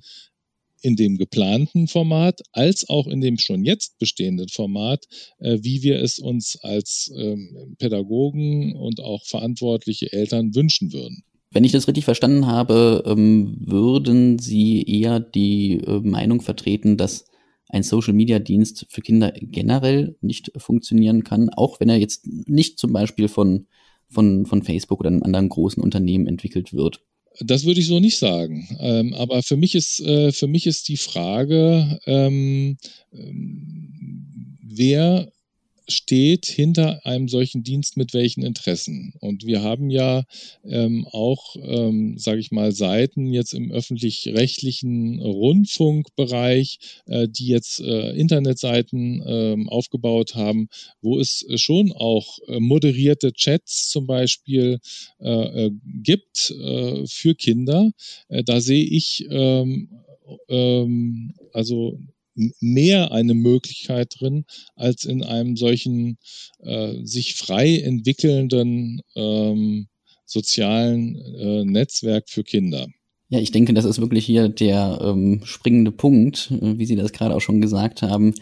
in 0.86 0.94
dem 0.94 1.18
geplanten 1.18 1.88
Format 1.88 2.42
als 2.52 2.88
auch 2.88 3.08
in 3.08 3.20
dem 3.20 3.38
schon 3.38 3.64
jetzt 3.64 3.98
bestehenden 3.98 4.48
Format, 4.48 5.04
äh, 5.40 5.58
wie 5.62 5.82
wir 5.82 6.00
es 6.00 6.20
uns 6.20 6.56
als 6.62 7.12
ähm, 7.18 7.74
Pädagogen 7.78 8.76
und 8.76 9.00
auch 9.00 9.26
verantwortliche 9.26 10.12
Eltern 10.12 10.54
wünschen 10.54 10.92
würden. 10.92 11.24
Wenn 11.50 11.64
ich 11.64 11.72
das 11.72 11.88
richtig 11.88 12.04
verstanden 12.04 12.46
habe, 12.46 13.02
ähm, 13.04 13.56
würden 13.58 14.38
Sie 14.38 14.84
eher 14.84 15.18
die 15.18 15.78
äh, 15.78 16.00
Meinung 16.04 16.40
vertreten, 16.40 16.96
dass 16.96 17.24
ein 17.68 17.82
Social-Media-Dienst 17.82 18.86
für 18.88 19.00
Kinder 19.00 19.32
generell 19.40 20.16
nicht 20.20 20.52
funktionieren 20.56 21.24
kann, 21.24 21.50
auch 21.50 21.80
wenn 21.80 21.88
er 21.88 21.96
jetzt 21.96 22.28
nicht 22.48 22.78
zum 22.78 22.92
Beispiel 22.92 23.26
von, 23.26 23.66
von, 24.08 24.46
von 24.46 24.62
Facebook 24.62 25.00
oder 25.00 25.08
einem 25.08 25.24
anderen 25.24 25.48
großen 25.48 25.82
Unternehmen 25.82 26.28
entwickelt 26.28 26.72
wird. 26.72 27.02
Das 27.40 27.64
würde 27.64 27.80
ich 27.80 27.86
so 27.86 28.00
nicht 28.00 28.18
sagen. 28.18 28.66
Ähm, 28.80 29.14
aber 29.14 29.42
für 29.42 29.56
mich 29.56 29.74
ist, 29.74 30.00
äh, 30.00 30.32
für 30.32 30.46
mich 30.46 30.66
ist 30.66 30.88
die 30.88 30.96
Frage, 30.96 31.98
ähm, 32.06 32.78
ähm, 33.12 34.58
wer 34.62 35.30
steht 35.88 36.46
hinter 36.46 37.04
einem 37.06 37.28
solchen 37.28 37.62
Dienst 37.62 37.96
mit 37.96 38.14
welchen 38.14 38.42
Interessen. 38.42 39.14
Und 39.20 39.44
wir 39.44 39.62
haben 39.62 39.90
ja 39.90 40.24
ähm, 40.64 41.06
auch, 41.10 41.56
ähm, 41.62 42.18
sage 42.18 42.40
ich 42.40 42.50
mal, 42.50 42.72
Seiten 42.72 43.32
jetzt 43.32 43.54
im 43.54 43.70
öffentlich-rechtlichen 43.70 45.20
Rundfunkbereich, 45.20 46.78
äh, 47.06 47.28
die 47.28 47.46
jetzt 47.46 47.80
äh, 47.80 48.10
Internetseiten 48.12 49.22
äh, 49.22 49.56
aufgebaut 49.68 50.34
haben, 50.34 50.68
wo 51.00 51.18
es 51.18 51.46
schon 51.56 51.92
auch 51.92 52.38
äh, 52.48 52.60
moderierte 52.60 53.32
Chats 53.32 53.88
zum 53.88 54.06
Beispiel 54.06 54.78
äh, 55.20 55.66
äh, 55.66 55.70
gibt 56.02 56.26
für 57.06 57.34
Kinder. 57.34 57.90
Da 58.28 58.60
sehe 58.60 58.84
ich 58.84 59.26
ähm, 59.30 59.88
ähm, 60.48 61.34
also 61.52 61.98
mehr 62.60 63.12
eine 63.12 63.34
Möglichkeit 63.34 64.14
drin 64.18 64.44
als 64.74 65.04
in 65.04 65.22
einem 65.22 65.56
solchen 65.56 66.18
äh, 66.60 66.94
sich 67.04 67.34
frei 67.34 67.78
entwickelnden 67.78 69.00
ähm, 69.14 69.88
sozialen 70.24 71.16
äh, 71.16 71.64
Netzwerk 71.64 72.28
für 72.28 72.44
Kinder. 72.44 72.88
Ja, 73.28 73.40
ich 73.40 73.50
denke, 73.50 73.74
das 73.74 73.84
ist 73.84 74.00
wirklich 74.00 74.24
hier 74.24 74.48
der 74.48 75.00
ähm, 75.02 75.40
springende 75.44 75.90
Punkt, 75.92 76.52
äh, 76.52 76.78
wie 76.78 76.86
Sie 76.86 76.96
das 76.96 77.12
gerade 77.12 77.34
auch 77.34 77.40
schon 77.40 77.60
gesagt 77.60 78.02
haben. 78.02 78.34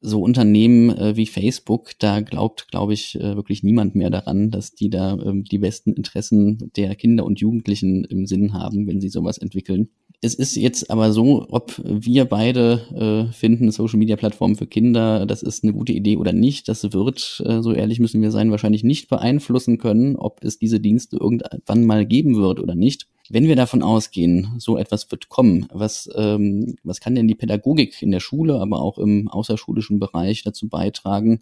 So 0.00 0.22
Unternehmen 0.22 0.90
äh, 0.96 1.16
wie 1.16 1.26
Facebook, 1.26 1.92
da 1.98 2.20
glaubt, 2.20 2.68
glaube 2.68 2.94
ich, 2.94 3.16
äh, 3.16 3.36
wirklich 3.36 3.62
niemand 3.62 3.94
mehr 3.94 4.10
daran, 4.10 4.50
dass 4.50 4.72
die 4.72 4.88
da 4.88 5.18
ähm, 5.18 5.44
die 5.44 5.58
besten 5.58 5.92
Interessen 5.92 6.70
der 6.74 6.96
Kinder 6.96 7.24
und 7.24 7.40
Jugendlichen 7.40 8.04
im 8.04 8.26
Sinn 8.26 8.52
haben, 8.52 8.86
wenn 8.86 9.00
sie 9.00 9.10
sowas 9.10 9.38
entwickeln. 9.38 9.90
Es 10.22 10.34
ist 10.34 10.54
jetzt 10.56 10.90
aber 10.90 11.12
so, 11.12 11.46
ob 11.48 11.80
wir 11.82 12.26
beide 12.26 13.28
äh, 13.30 13.32
finden, 13.32 13.70
Social 13.70 13.98
Media 13.98 14.16
Plattformen 14.16 14.54
für 14.54 14.66
Kinder, 14.66 15.24
das 15.24 15.42
ist 15.42 15.64
eine 15.64 15.72
gute 15.72 15.94
Idee 15.94 16.18
oder 16.18 16.34
nicht, 16.34 16.68
das 16.68 16.92
wird, 16.92 17.42
äh, 17.46 17.62
so 17.62 17.72
ehrlich 17.72 18.00
müssen 18.00 18.20
wir 18.20 18.30
sein, 18.30 18.50
wahrscheinlich 18.50 18.84
nicht 18.84 19.08
beeinflussen 19.08 19.78
können, 19.78 20.16
ob 20.16 20.44
es 20.44 20.58
diese 20.58 20.78
Dienste 20.78 21.16
irgendwann 21.16 21.86
mal 21.86 22.04
geben 22.04 22.36
wird 22.36 22.60
oder 22.60 22.74
nicht. 22.74 23.06
Wenn 23.30 23.48
wir 23.48 23.56
davon 23.56 23.82
ausgehen, 23.82 24.56
so 24.58 24.76
etwas 24.76 25.10
wird 25.10 25.30
kommen, 25.30 25.66
was, 25.72 26.10
ähm, 26.14 26.76
was 26.82 27.00
kann 27.00 27.14
denn 27.14 27.28
die 27.28 27.34
Pädagogik 27.34 28.02
in 28.02 28.10
der 28.10 28.20
Schule, 28.20 28.60
aber 28.60 28.82
auch 28.82 28.98
im 28.98 29.26
außerschulischen 29.28 30.00
Bereich 30.00 30.42
dazu 30.42 30.68
beitragen, 30.68 31.40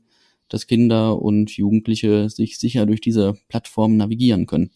dass 0.49 0.69
Kinder 0.69 1.21
und 1.21 1.51
Jugendliche 1.51 2.31
sich 2.31 2.59
sicher 2.59 2.87
durch 2.87 3.01
diese 3.01 3.35
Plattform 3.49 3.97
navigieren 3.97 4.47
können? 4.47 4.71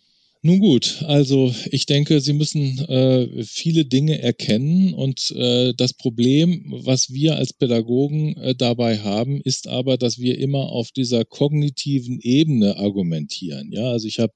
Nun 0.45 0.59
gut, 0.59 1.05
also 1.07 1.55
ich 1.71 1.87
denke, 1.87 2.21
Sie 2.21 2.33
müssen 2.33 2.77
äh, 2.89 3.45
viele 3.45 3.85
Dinge 3.85 4.21
erkennen 4.21 4.93
und 4.93 5.31
äh, 5.37 5.73
das 5.73 5.95
Problem, 5.95 6.65
was 6.85 7.13
wir 7.13 7.37
als 7.37 7.53
Pädagogen 7.53 8.37
äh, 8.39 8.53
dabei 8.57 8.99
haben, 8.99 9.41
ist 9.41 9.69
aber, 9.69 9.97
dass 9.97 10.19
wir 10.19 10.37
immer 10.41 10.73
auf 10.73 10.91
dieser 10.91 11.25
kognitiven 11.25 12.19
Ebene 12.21 12.77
argumentieren. 12.77 13.71
Ja, 13.71 13.93
also 13.93 14.09
ich 14.09 14.19
habe 14.19 14.33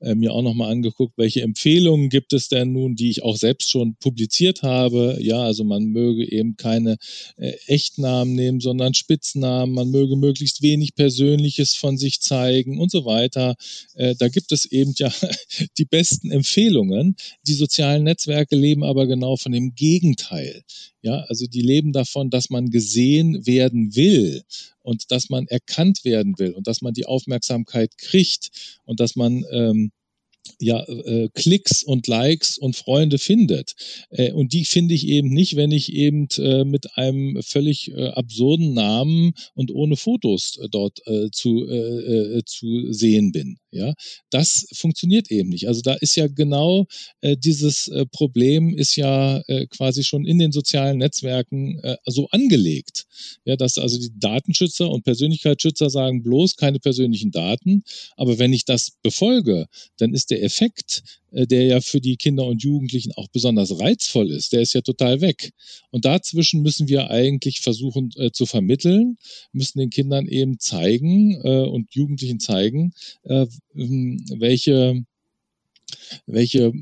äh, 0.00 0.16
mir 0.16 0.32
auch 0.32 0.42
noch 0.42 0.54
mal 0.54 0.72
angeguckt, 0.72 1.16
welche 1.18 1.42
Empfehlungen 1.42 2.08
gibt 2.08 2.32
es 2.32 2.48
denn 2.48 2.72
nun, 2.72 2.96
die 2.96 3.10
ich 3.10 3.22
auch 3.22 3.36
selbst 3.36 3.70
schon 3.70 3.94
publiziert 4.00 4.64
habe. 4.64 5.18
Ja, 5.20 5.38
also 5.44 5.62
man 5.62 5.84
möge 5.84 6.28
eben 6.28 6.56
keine 6.56 6.96
äh, 7.36 7.52
Echtnamen 7.68 8.34
nehmen, 8.34 8.58
sondern 8.58 8.94
Spitznamen. 8.94 9.72
Man 9.72 9.90
möge 9.92 10.16
möglichst 10.16 10.62
wenig 10.62 10.96
Persönliches 10.96 11.76
von 11.76 11.96
sich 11.96 12.20
zeigen 12.22 12.80
und 12.80 12.90
so 12.90 13.04
weiter. 13.04 13.54
Äh, 13.94 14.16
da 14.18 14.26
gibt 14.26 14.50
es 14.50 14.64
eben 14.64 14.94
ja 14.98 15.12
die 15.78 15.84
besten 15.84 16.30
Empfehlungen. 16.30 17.16
Die 17.46 17.54
sozialen 17.54 18.04
Netzwerke 18.04 18.56
leben 18.56 18.84
aber 18.84 19.06
genau 19.06 19.36
von 19.36 19.52
dem 19.52 19.74
Gegenteil. 19.74 20.62
Ja, 21.02 21.20
also 21.28 21.46
die 21.46 21.62
leben 21.62 21.92
davon, 21.92 22.30
dass 22.30 22.50
man 22.50 22.70
gesehen 22.70 23.46
werden 23.46 23.94
will 23.94 24.42
und 24.82 25.10
dass 25.10 25.28
man 25.28 25.46
erkannt 25.48 26.04
werden 26.04 26.38
will 26.38 26.52
und 26.52 26.66
dass 26.66 26.82
man 26.82 26.94
die 26.94 27.06
Aufmerksamkeit 27.06 27.98
kriegt 27.98 28.80
und 28.84 29.00
dass 29.00 29.16
man 29.16 29.44
ähm, 29.50 29.92
ja, 30.60 30.82
äh, 30.84 31.28
Klicks 31.34 31.82
und 31.82 32.06
Likes 32.06 32.58
und 32.58 32.76
Freunde 32.76 33.18
findet. 33.18 33.74
Äh, 34.10 34.32
und 34.32 34.52
die 34.52 34.64
finde 34.64 34.94
ich 34.94 35.06
eben 35.06 35.28
nicht, 35.28 35.56
wenn 35.56 35.72
ich 35.72 35.92
eben 35.92 36.28
äh, 36.38 36.64
mit 36.64 36.96
einem 36.96 37.42
völlig 37.42 37.90
äh, 37.92 38.08
absurden 38.08 38.74
Namen 38.74 39.32
und 39.54 39.70
ohne 39.70 39.96
Fotos 39.96 40.58
äh, 40.62 40.68
dort 40.70 41.00
äh, 41.06 41.30
zu, 41.30 41.66
äh, 41.68 42.38
äh, 42.38 42.44
zu 42.44 42.92
sehen 42.92 43.32
bin. 43.32 43.58
Ja, 43.74 43.92
das 44.30 44.68
funktioniert 44.72 45.32
eben 45.32 45.48
nicht. 45.48 45.66
Also 45.66 45.80
da 45.82 45.94
ist 45.94 46.14
ja 46.14 46.28
genau 46.28 46.86
äh, 47.22 47.36
dieses 47.36 47.88
äh, 47.88 48.06
Problem 48.06 48.72
ist 48.76 48.94
ja 48.94 49.42
äh, 49.48 49.66
quasi 49.66 50.04
schon 50.04 50.24
in 50.24 50.38
den 50.38 50.52
sozialen 50.52 50.98
Netzwerken 50.98 51.80
äh, 51.80 51.96
so 52.06 52.28
angelegt. 52.30 53.06
Ja, 53.44 53.56
dass 53.56 53.76
also 53.76 53.98
die 53.98 54.16
Datenschützer 54.16 54.88
und 54.88 55.02
Persönlichkeitsschützer 55.02 55.90
sagen 55.90 56.22
bloß 56.22 56.54
keine 56.54 56.78
persönlichen 56.78 57.32
Daten. 57.32 57.82
Aber 58.16 58.38
wenn 58.38 58.52
ich 58.52 58.64
das 58.64 58.92
befolge, 59.02 59.66
dann 59.96 60.14
ist 60.14 60.30
der 60.30 60.44
Effekt, 60.44 61.02
der 61.34 61.64
ja 61.64 61.80
für 61.80 62.00
die 62.00 62.16
Kinder 62.16 62.44
und 62.46 62.62
Jugendlichen 62.62 63.12
auch 63.12 63.28
besonders 63.28 63.78
reizvoll 63.80 64.30
ist, 64.30 64.52
der 64.52 64.62
ist 64.62 64.72
ja 64.74 64.80
total 64.80 65.20
weg. 65.20 65.52
Und 65.90 66.04
dazwischen 66.04 66.62
müssen 66.62 66.88
wir 66.88 67.10
eigentlich 67.10 67.60
versuchen 67.60 68.10
äh, 68.16 68.30
zu 68.30 68.46
vermitteln, 68.46 69.18
müssen 69.52 69.78
den 69.78 69.90
Kindern 69.90 70.26
eben 70.26 70.58
zeigen 70.58 71.40
äh, 71.44 71.66
und 71.66 71.94
Jugendlichen 71.94 72.40
zeigen, 72.40 72.92
äh, 73.24 73.46
welche 73.74 75.04
welche 76.26 76.66
äh, 76.66 76.72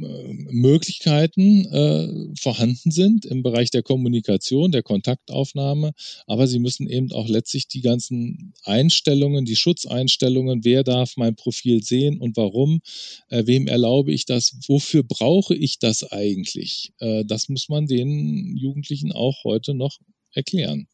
Möglichkeiten 0.51 1.67
äh, 1.67 2.37
vorhanden 2.41 2.91
sind 2.91 3.25
im 3.25 3.43
Bereich 3.43 3.71
der 3.71 3.83
Kommunikation, 3.83 4.73
der 4.73 4.83
Kontaktaufnahme, 4.83 5.93
aber 6.27 6.47
sie 6.47 6.59
müssen 6.59 6.89
eben 6.89 7.13
auch 7.13 7.29
letztlich 7.29 7.69
die 7.69 7.81
ganzen 7.81 8.55
Einstellungen, 8.65 9.45
die 9.45 9.57
Schutzeinstellungen, 9.57 10.65
wer 10.65 10.85
darf 10.85 11.17
mein 11.17 11.37
Profil 11.37 11.83
sehen 11.83 12.19
und 12.19 12.37
warum, 12.37 12.81
äh, 13.29 13.47
wem 13.47 13.67
erlaube 13.67 14.13
ich 14.13 14.27
das, 14.27 14.57
wofür 14.67 15.03
brauche 15.03 15.55
ich 15.55 15.79
das 15.79 16.05
eigentlich? 16.05 16.93
Äh, 16.99 17.25
das 17.25 17.49
muss 17.49 17.69
man 17.69 17.87
den 17.87 18.57
Jugendlichen 18.57 19.13
auch 19.13 19.45
heute 19.45 19.75
noch 19.75 19.99
erklären. 20.33 20.87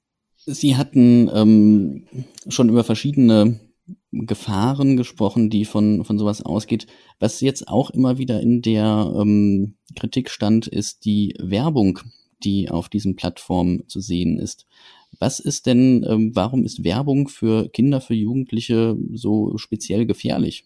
Sie 0.46 0.76
hatten 0.76 1.30
ähm, 1.34 2.06
schon 2.48 2.68
über 2.68 2.84
verschiedene 2.84 3.60
Gefahren 4.26 4.96
gesprochen, 4.96 5.50
die 5.50 5.64
von, 5.64 6.04
von 6.04 6.18
sowas 6.18 6.42
ausgeht. 6.42 6.86
Was 7.18 7.40
jetzt 7.40 7.68
auch 7.68 7.90
immer 7.90 8.18
wieder 8.18 8.40
in 8.40 8.62
der 8.62 9.12
ähm, 9.16 9.74
Kritik 9.96 10.30
stand, 10.30 10.66
ist 10.66 11.04
die 11.04 11.34
Werbung, 11.38 12.00
die 12.44 12.70
auf 12.70 12.88
diesen 12.88 13.16
Plattformen 13.16 13.88
zu 13.88 14.00
sehen 14.00 14.38
ist. 14.38 14.66
Was 15.18 15.40
ist 15.40 15.66
denn, 15.66 16.04
ähm, 16.08 16.32
warum 16.34 16.64
ist 16.64 16.84
Werbung 16.84 17.28
für 17.28 17.68
Kinder, 17.70 18.00
für 18.00 18.14
Jugendliche 18.14 18.96
so 19.12 19.56
speziell 19.56 20.06
gefährlich? 20.06 20.64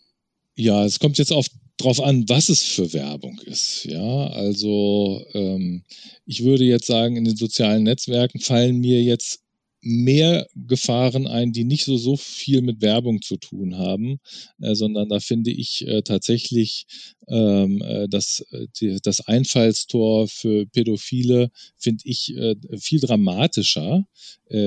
Ja, 0.57 0.85
es 0.85 0.99
kommt 0.99 1.19
jetzt 1.19 1.33
auf 1.33 1.47
drauf 1.79 2.01
an, 2.01 2.29
was 2.29 2.49
es 2.49 2.63
für 2.63 2.93
Werbung 2.93 3.41
ist. 3.45 3.85
Ja, 3.85 4.27
also 4.29 5.25
ähm, 5.33 5.85
ich 6.27 6.45
würde 6.45 6.65
jetzt 6.65 6.87
sagen, 6.87 7.17
in 7.17 7.25
den 7.25 7.37
sozialen 7.37 7.85
Netzwerken 7.85 8.41
fallen 8.41 8.79
mir 8.79 9.03
jetzt 9.03 9.41
mehr 9.83 10.47
Gefahren 10.55 11.27
ein, 11.27 11.53
die 11.53 11.65
nicht 11.65 11.85
so, 11.85 11.97
so 11.97 12.17
viel 12.17 12.63
mit 12.63 12.81
Werbung 12.81 13.21
zu 13.21 13.37
tun 13.37 13.77
haben, 13.77 14.21
äh, 14.61 14.75
sondern 14.75 15.09
da 15.09 15.19
finde 15.19 15.51
ich 15.51 15.87
äh, 15.87 16.03
tatsächlich 16.03 16.87
ähm, 17.29 17.83
äh, 17.83 18.09
das, 18.09 18.45
äh, 18.51 18.67
die, 18.81 18.99
das 19.03 19.27
Einfallstor 19.27 20.29
für 20.29 20.67
Pädophile, 20.67 21.51
finde 21.77 22.03
ich 22.05 22.37
äh, 22.37 22.57
viel 22.79 23.01
dramatischer 23.01 24.07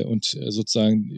und 0.08 0.26
sozusagen 0.26 1.12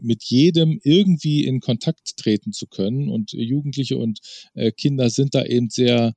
mit 0.00 0.24
jedem 0.24 0.80
irgendwie 0.82 1.44
in 1.44 1.60
Kontakt 1.60 2.16
treten 2.16 2.52
zu 2.52 2.66
können. 2.66 3.10
Und 3.10 3.32
Jugendliche 3.32 3.98
und 3.98 4.20
Kinder 4.78 5.10
sind 5.10 5.34
da 5.34 5.44
eben 5.44 5.68
sehr 5.68 6.14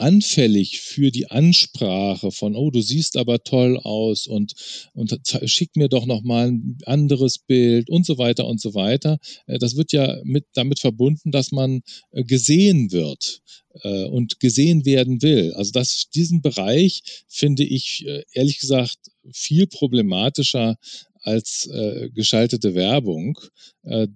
anfällig 0.00 0.80
für 0.80 1.10
die 1.10 1.30
Ansprache 1.30 2.30
von, 2.30 2.56
oh, 2.56 2.70
du 2.70 2.80
siehst 2.80 3.16
aber 3.16 3.42
toll 3.42 3.78
aus 3.78 4.26
und, 4.26 4.54
und 4.94 5.16
schick 5.44 5.76
mir 5.76 5.88
doch 5.88 6.06
noch 6.06 6.22
mal 6.22 6.48
ein 6.48 6.78
anderes 6.86 7.38
Bild 7.38 7.90
und 7.90 8.06
so 8.06 8.18
weiter 8.18 8.46
und 8.46 8.60
so 8.60 8.74
weiter. 8.74 9.18
Äh, 9.46 9.58
das 9.58 9.76
wird 9.76 9.92
ja 9.92 10.18
mit, 10.24 10.46
damit 10.54 10.80
verbunden, 10.80 11.30
dass 11.30 11.52
man 11.52 11.82
äh, 12.12 12.24
gesehen 12.24 12.92
wird 12.92 13.40
äh, 13.82 14.04
und 14.04 14.40
gesehen 14.40 14.84
werden 14.84 15.22
will. 15.22 15.52
Also 15.54 15.72
das, 15.72 16.08
diesen 16.14 16.42
Bereich 16.42 17.02
finde 17.28 17.64
ich 17.64 18.06
ehrlich 18.32 18.58
gesagt 18.58 18.98
viel 19.32 19.66
problematischer 19.66 20.76
als 21.22 21.66
äh, 21.66 22.10
geschaltete 22.10 22.74
Werbung. 22.74 23.38
Äh, 23.82 24.08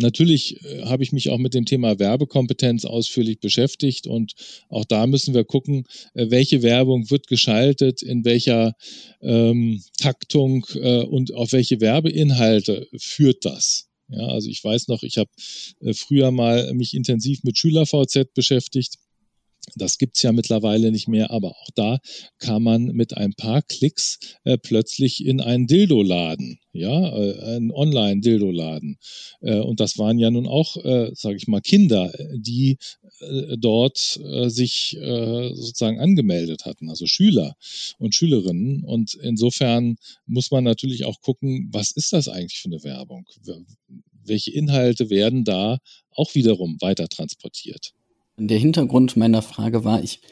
Natürlich 0.00 0.64
äh, 0.64 0.82
habe 0.84 1.02
ich 1.02 1.12
mich 1.12 1.30
auch 1.30 1.38
mit 1.38 1.54
dem 1.54 1.66
Thema 1.66 1.98
Werbekompetenz 1.98 2.84
ausführlich 2.84 3.40
beschäftigt 3.40 4.06
und 4.06 4.32
auch 4.68 4.84
da 4.84 5.06
müssen 5.06 5.34
wir 5.34 5.44
gucken, 5.44 5.84
äh, 6.14 6.30
welche 6.30 6.62
Werbung 6.62 7.10
wird 7.10 7.26
geschaltet, 7.26 8.02
in 8.02 8.24
welcher 8.24 8.74
ähm, 9.20 9.82
Taktung 9.98 10.66
äh, 10.74 11.02
und 11.02 11.34
auf 11.34 11.52
welche 11.52 11.80
Werbeinhalte 11.80 12.88
führt 12.96 13.44
das. 13.44 13.88
Ja, 14.08 14.26
also 14.26 14.48
ich 14.48 14.62
weiß 14.64 14.88
noch, 14.88 15.02
ich 15.02 15.18
habe 15.18 15.30
äh, 15.80 15.94
früher 15.94 16.30
mal 16.30 16.72
mich 16.74 16.94
intensiv 16.94 17.44
mit 17.44 17.58
Schüler-VZ 17.58 18.34
beschäftigt 18.34 18.96
das 19.76 19.98
gibt's 19.98 20.22
ja 20.22 20.32
mittlerweile 20.32 20.90
nicht 20.90 21.08
mehr, 21.08 21.30
aber 21.30 21.50
auch 21.50 21.70
da 21.74 21.98
kann 22.38 22.62
man 22.62 22.86
mit 22.86 23.16
ein 23.16 23.34
paar 23.34 23.62
Klicks 23.62 24.18
äh, 24.44 24.58
plötzlich 24.58 25.24
in 25.24 25.40
einen 25.40 25.66
Dildo-Laden, 25.66 26.58
ja, 26.72 27.16
äh, 27.16 27.38
einen 27.56 27.70
Online-Dildo-Laden. 27.70 28.98
Äh, 29.40 29.58
und 29.58 29.80
das 29.80 29.98
waren 29.98 30.18
ja 30.18 30.30
nun 30.30 30.46
auch, 30.46 30.76
äh, 30.76 31.10
sage 31.14 31.36
ich 31.36 31.46
mal, 31.46 31.60
Kinder, 31.60 32.12
die 32.34 32.78
äh, 33.20 33.56
dort 33.58 34.18
äh, 34.24 34.48
sich 34.48 34.96
äh, 34.96 35.54
sozusagen 35.54 36.00
angemeldet 36.00 36.64
hatten, 36.64 36.88
also 36.88 37.06
Schüler 37.06 37.54
und 37.98 38.14
Schülerinnen. 38.14 38.84
Und 38.84 39.14
insofern 39.14 39.96
muss 40.26 40.50
man 40.50 40.64
natürlich 40.64 41.04
auch 41.04 41.20
gucken, 41.20 41.68
was 41.72 41.90
ist 41.90 42.12
das 42.12 42.28
eigentlich 42.28 42.60
für 42.60 42.68
eine 42.68 42.82
Werbung? 42.82 43.26
Welche 44.24 44.52
Inhalte 44.52 45.10
werden 45.10 45.44
da 45.44 45.78
auch 46.10 46.34
wiederum 46.34 46.80
weiter 46.80 47.08
transportiert? 47.08 47.92
Der 48.42 48.58
Hintergrund 48.58 49.16
meiner 49.16 49.42
Frage 49.42 49.84
war, 49.84 50.02
ich 50.02 50.22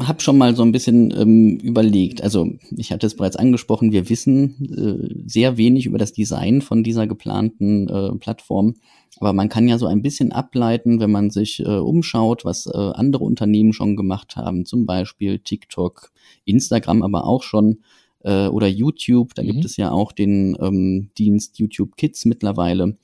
habe 0.00 0.20
schon 0.20 0.36
mal 0.36 0.54
so 0.54 0.62
ein 0.62 0.72
bisschen 0.72 1.14
ähm, 1.16 1.58
überlegt. 1.58 2.22
Also 2.22 2.50
ich 2.76 2.92
hatte 2.92 3.06
es 3.06 3.16
bereits 3.16 3.36
angesprochen, 3.36 3.92
wir 3.92 4.08
wissen 4.08 4.66
äh, 4.70 5.22
sehr 5.26 5.56
wenig 5.56 5.86
über 5.86 5.98
das 5.98 6.12
Design 6.12 6.60
von 6.60 6.82
dieser 6.82 7.06
geplanten 7.06 7.88
äh, 7.88 8.10
Plattform. 8.18 8.74
Aber 9.18 9.32
man 9.32 9.48
kann 9.48 9.68
ja 9.68 9.78
so 9.78 9.86
ein 9.86 10.02
bisschen 10.02 10.32
ableiten, 10.32 11.00
wenn 11.00 11.10
man 11.10 11.30
sich 11.30 11.60
äh, 11.60 11.78
umschaut, 11.78 12.44
was 12.44 12.66
äh, 12.66 12.76
andere 12.76 13.24
Unternehmen 13.24 13.72
schon 13.72 13.96
gemacht 13.96 14.36
haben, 14.36 14.66
zum 14.66 14.84
Beispiel 14.84 15.38
TikTok, 15.38 16.10
Instagram 16.44 17.02
aber 17.02 17.24
auch 17.24 17.42
schon 17.42 17.80
äh, 18.24 18.48
oder 18.48 18.66
YouTube. 18.66 19.34
Da 19.34 19.42
mhm. 19.42 19.46
gibt 19.46 19.64
es 19.64 19.76
ja 19.78 19.90
auch 19.90 20.12
den 20.12 20.56
ähm, 20.60 21.10
Dienst 21.16 21.58
YouTube 21.58 21.96
Kids 21.96 22.26
mittlerweile, 22.26 22.98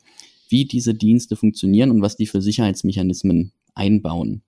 wie 0.49 0.67
diese 0.67 0.95
Dienste 0.95 1.37
funktionieren 1.37 1.91
und 1.91 2.03
was 2.03 2.17
die 2.17 2.27
für 2.27 2.43
Sicherheitsmechanismen 2.43 3.53
einbauen. 3.75 4.43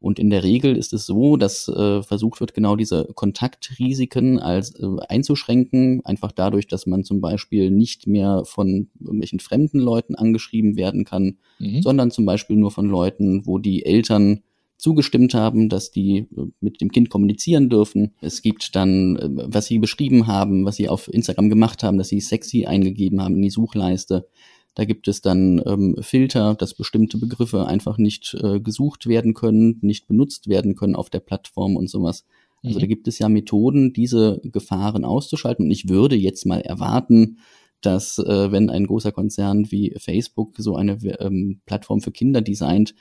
Und 0.00 0.18
in 0.18 0.30
der 0.30 0.42
Regel 0.42 0.76
ist 0.76 0.94
es 0.94 1.04
so, 1.04 1.36
dass 1.36 1.68
äh, 1.68 2.02
versucht 2.02 2.40
wird, 2.40 2.54
genau 2.54 2.74
diese 2.74 3.08
Kontaktrisiken 3.14 4.38
als 4.38 4.74
äh, 4.80 4.86
einzuschränken, 5.08 6.02
einfach 6.06 6.32
dadurch, 6.32 6.66
dass 6.66 6.86
man 6.86 7.04
zum 7.04 7.20
Beispiel 7.20 7.70
nicht 7.70 8.06
mehr 8.06 8.44
von 8.46 8.88
irgendwelchen 8.98 9.40
fremden 9.40 9.78
Leuten 9.78 10.14
angeschrieben 10.14 10.76
werden 10.76 11.04
kann, 11.04 11.36
mhm. 11.58 11.82
sondern 11.82 12.10
zum 12.10 12.24
Beispiel 12.24 12.56
nur 12.56 12.70
von 12.70 12.86
Leuten, 12.86 13.46
wo 13.46 13.58
die 13.58 13.84
Eltern 13.84 14.40
zugestimmt 14.78 15.34
haben, 15.34 15.68
dass 15.68 15.90
die 15.90 16.26
äh, 16.34 16.46
mit 16.60 16.80
dem 16.80 16.90
Kind 16.90 17.10
kommunizieren 17.10 17.68
dürfen. 17.68 18.14
Es 18.22 18.40
gibt 18.40 18.74
dann, 18.74 19.16
äh, 19.16 19.28
was 19.30 19.66
sie 19.66 19.78
beschrieben 19.78 20.26
haben, 20.26 20.64
was 20.64 20.76
sie 20.76 20.88
auf 20.88 21.12
Instagram 21.12 21.50
gemacht 21.50 21.82
haben, 21.82 21.98
dass 21.98 22.08
sie 22.08 22.20
sexy 22.20 22.64
eingegeben 22.64 23.22
haben 23.22 23.36
in 23.36 23.42
die 23.42 23.50
Suchleiste. 23.50 24.26
Da 24.74 24.84
gibt 24.84 25.08
es 25.08 25.20
dann 25.20 25.60
ähm, 25.66 25.96
Filter, 26.00 26.54
dass 26.54 26.74
bestimmte 26.74 27.18
Begriffe 27.18 27.66
einfach 27.66 27.98
nicht 27.98 28.36
äh, 28.40 28.60
gesucht 28.60 29.06
werden 29.06 29.34
können, 29.34 29.78
nicht 29.82 30.06
benutzt 30.06 30.48
werden 30.48 30.76
können 30.76 30.94
auf 30.94 31.10
der 31.10 31.20
Plattform 31.20 31.76
und 31.76 31.90
sowas. 31.90 32.24
Also 32.62 32.78
mhm. 32.78 32.80
da 32.80 32.86
gibt 32.86 33.08
es 33.08 33.18
ja 33.18 33.28
Methoden, 33.28 33.92
diese 33.92 34.40
Gefahren 34.44 35.04
auszuschalten. 35.04 35.66
Und 35.66 35.70
ich 35.70 35.88
würde 35.88 36.16
jetzt 36.16 36.46
mal 36.46 36.60
erwarten, 36.60 37.38
dass 37.80 38.18
äh, 38.18 38.52
wenn 38.52 38.70
ein 38.70 38.86
großer 38.86 39.12
Konzern 39.12 39.70
wie 39.70 39.94
Facebook 39.98 40.54
so 40.58 40.76
eine 40.76 40.98
ähm, 41.20 41.60
Plattform 41.66 42.00
für 42.00 42.12
Kinder 42.12 42.42
designt, 42.42 42.94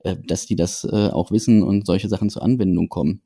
äh, 0.00 0.16
dass 0.24 0.46
die 0.46 0.56
das 0.56 0.84
äh, 0.84 1.10
auch 1.12 1.30
wissen 1.30 1.62
und 1.62 1.86
solche 1.86 2.08
Sachen 2.08 2.30
zur 2.30 2.42
Anwendung 2.42 2.88
kommen. 2.88 3.22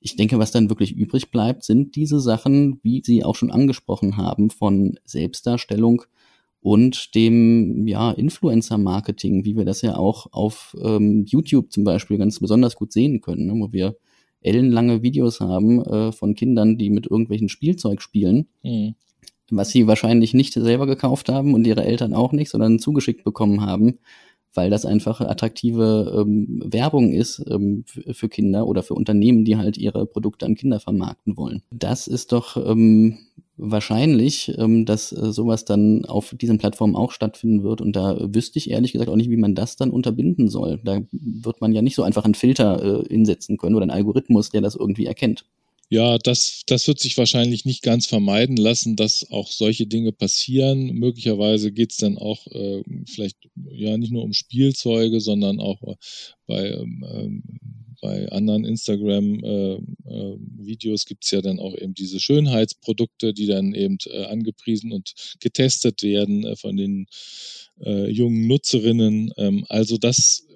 Ich 0.00 0.16
denke, 0.16 0.38
was 0.38 0.52
dann 0.52 0.68
wirklich 0.68 0.92
übrig 0.92 1.30
bleibt, 1.30 1.64
sind 1.64 1.96
diese 1.96 2.20
Sachen, 2.20 2.78
wie 2.82 3.02
Sie 3.04 3.24
auch 3.24 3.34
schon 3.34 3.50
angesprochen 3.50 4.16
haben, 4.16 4.50
von 4.50 4.98
Selbstdarstellung, 5.04 6.02
und 6.60 7.14
dem 7.14 7.86
ja, 7.86 8.10
Influencer-Marketing, 8.10 9.44
wie 9.44 9.56
wir 9.56 9.64
das 9.64 9.82
ja 9.82 9.96
auch 9.96 10.26
auf 10.32 10.76
ähm, 10.82 11.24
YouTube 11.26 11.72
zum 11.72 11.84
Beispiel 11.84 12.18
ganz 12.18 12.40
besonders 12.40 12.74
gut 12.74 12.92
sehen 12.92 13.20
können, 13.20 13.46
ne, 13.46 13.52
wo 13.54 13.72
wir 13.72 13.96
ellenlange 14.40 15.02
Videos 15.02 15.40
haben 15.40 15.82
äh, 15.84 16.12
von 16.12 16.34
Kindern, 16.34 16.78
die 16.78 16.90
mit 16.90 17.06
irgendwelchen 17.06 17.48
Spielzeug 17.48 18.02
spielen, 18.02 18.48
mhm. 18.62 18.94
was 19.50 19.70
sie 19.70 19.86
wahrscheinlich 19.86 20.34
nicht 20.34 20.52
selber 20.54 20.86
gekauft 20.86 21.28
haben 21.28 21.54
und 21.54 21.66
ihre 21.66 21.84
Eltern 21.84 22.14
auch 22.14 22.32
nicht, 22.32 22.50
sondern 22.50 22.78
zugeschickt 22.78 23.24
bekommen 23.24 23.60
haben, 23.60 23.98
weil 24.54 24.70
das 24.70 24.84
einfach 24.84 25.20
attraktive 25.20 26.24
ähm, 26.26 26.62
Werbung 26.64 27.12
ist 27.12 27.44
ähm, 27.48 27.84
für 27.86 28.28
Kinder 28.28 28.66
oder 28.66 28.82
für 28.82 28.94
Unternehmen, 28.94 29.44
die 29.44 29.56
halt 29.56 29.76
ihre 29.76 30.06
Produkte 30.06 30.46
an 30.46 30.54
Kinder 30.54 30.80
vermarkten 30.80 31.36
wollen. 31.36 31.62
Das 31.70 32.06
ist 32.08 32.32
doch 32.32 32.56
ähm, 32.56 33.18
wahrscheinlich, 33.58 34.52
ähm, 34.56 34.84
dass 34.86 35.12
äh, 35.12 35.32
sowas 35.32 35.64
dann 35.64 36.04
auf 36.04 36.34
diesen 36.40 36.58
Plattformen 36.58 36.96
auch 36.96 37.12
stattfinden 37.12 37.62
wird. 37.62 37.80
Und 37.80 37.94
da 37.96 38.16
wüsste 38.34 38.58
ich 38.58 38.70
ehrlich 38.70 38.92
gesagt 38.92 39.10
auch 39.10 39.16
nicht, 39.16 39.30
wie 39.30 39.36
man 39.36 39.54
das 39.54 39.76
dann 39.76 39.90
unterbinden 39.90 40.48
soll. 40.48 40.80
Da 40.84 41.00
wird 41.12 41.60
man 41.60 41.72
ja 41.72 41.82
nicht 41.82 41.96
so 41.96 42.02
einfach 42.02 42.24
einen 42.24 42.34
Filter 42.34 42.82
äh, 42.82 43.06
insetzen 43.12 43.58
können 43.58 43.74
oder 43.74 43.82
einen 43.82 43.90
Algorithmus, 43.90 44.50
der 44.50 44.60
das 44.60 44.76
irgendwie 44.76 45.06
erkennt. 45.06 45.44
Ja, 45.90 46.18
das, 46.18 46.64
das 46.66 46.86
wird 46.86 47.00
sich 47.00 47.16
wahrscheinlich 47.16 47.64
nicht 47.64 47.82
ganz 47.82 48.04
vermeiden 48.04 48.58
lassen, 48.58 48.94
dass 48.94 49.26
auch 49.30 49.48
solche 49.48 49.86
Dinge 49.86 50.12
passieren. 50.12 50.92
Möglicherweise 50.92 51.72
geht 51.72 51.92
es 51.92 51.96
dann 51.96 52.18
auch 52.18 52.46
äh, 52.48 52.82
vielleicht 53.06 53.38
ja 53.70 53.96
nicht 53.96 54.12
nur 54.12 54.22
um 54.22 54.34
Spielzeuge, 54.34 55.20
sondern 55.20 55.60
auch 55.60 55.82
äh, 55.82 55.94
bei, 56.46 56.72
ähm, 56.72 57.42
bei 58.00 58.28
anderen 58.30 58.64
Instagram-Videos 58.64 61.02
äh, 61.02 61.04
äh, 61.04 61.08
gibt 61.08 61.24
es 61.24 61.30
ja 61.30 61.40
dann 61.40 61.58
auch 61.58 61.74
eben 61.76 61.94
diese 61.94 62.20
Schönheitsprodukte, 62.20 63.34
die 63.34 63.46
dann 63.46 63.74
eben 63.74 63.98
äh, 64.06 64.24
angepriesen 64.24 64.92
und 64.92 65.14
getestet 65.40 66.02
werden 66.02 66.44
äh, 66.44 66.56
von 66.56 66.76
den 66.76 67.06
äh, 67.80 68.10
jungen 68.10 68.46
Nutzerinnen. 68.46 69.32
Ähm, 69.36 69.64
also 69.68 69.98
das 69.98 70.47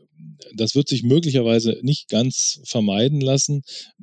das 0.54 0.74
wird 0.74 0.88
sich 0.88 1.02
möglicherweise 1.02 1.78
nicht 1.82 2.08
ganz 2.08 2.60
vermeiden 2.64 3.20
lassen. 3.20 3.62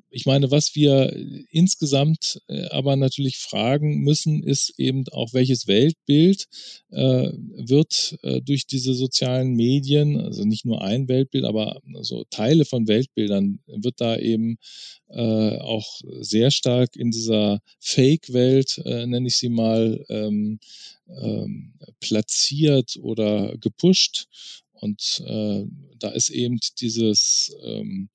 Ich 0.10 0.25
meine, 0.25 0.51
was 0.51 0.75
wir 0.75 1.15
insgesamt 1.51 2.41
äh, 2.47 2.65
aber 2.69 2.95
natürlich 2.95 3.38
fragen 3.38 3.99
müssen, 3.99 4.43
ist 4.43 4.73
eben 4.77 5.03
auch, 5.12 5.34
welches 5.34 5.67
Weltbild 5.67 6.45
äh, 6.91 7.32
wird 7.34 8.17
äh, 8.23 8.41
durch 8.41 8.65
diese 8.65 8.93
sozialen 8.93 9.53
Medien, 9.53 10.19
also 10.19 10.45
nicht 10.45 10.65
nur 10.65 10.82
ein 10.82 11.08
Weltbild, 11.08 11.45
aber 11.45 11.82
so 12.01 12.23
Teile 12.29 12.65
von 12.65 12.88
Weltbildern, 12.88 13.60
wird 13.67 14.01
da 14.01 14.17
eben 14.17 14.58
äh, 15.10 15.58
auch 15.58 15.99
sehr 16.21 16.51
stark 16.51 16.95
in 16.95 17.12
dieser 17.12 17.60
Fake-Welt, 17.79 18.82
äh, 18.86 19.05
nenne 19.05 19.27
ich 19.27 19.38
sie 19.38 19.49
mal, 19.49 20.03
ähm, 20.10 20.60
ähm, 21.10 21.73
platziert 21.99 22.97
oder 23.01 23.58
gepusht. 23.58 24.27
Und 24.80 25.22
äh, 25.26 25.65
da 26.00 26.10
ist 26.10 26.30
eben 26.30 26.60
dieses 26.80 27.56
ähm, 27.63 28.10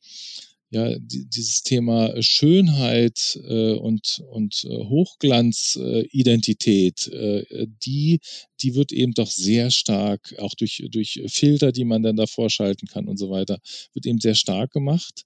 ja, 0.74 0.98
die, 0.98 1.24
dieses 1.26 1.62
Thema 1.62 2.20
Schönheit 2.20 3.38
äh, 3.48 3.74
und, 3.74 4.20
und 4.30 4.64
äh, 4.64 4.84
Hochglanzidentität, 4.84 7.06
äh, 7.06 7.68
die, 7.84 8.18
die 8.60 8.74
wird 8.74 8.90
eben 8.90 9.14
doch 9.14 9.30
sehr 9.30 9.70
stark, 9.70 10.34
auch 10.38 10.54
durch, 10.54 10.84
durch 10.90 11.22
Filter, 11.28 11.70
die 11.70 11.84
man 11.84 12.02
dann 12.02 12.16
davor 12.16 12.50
schalten 12.50 12.88
kann 12.88 13.06
und 13.06 13.18
so 13.18 13.30
weiter, 13.30 13.60
wird 13.92 14.06
eben 14.06 14.18
sehr 14.18 14.34
stark 14.34 14.72
gemacht. 14.72 15.22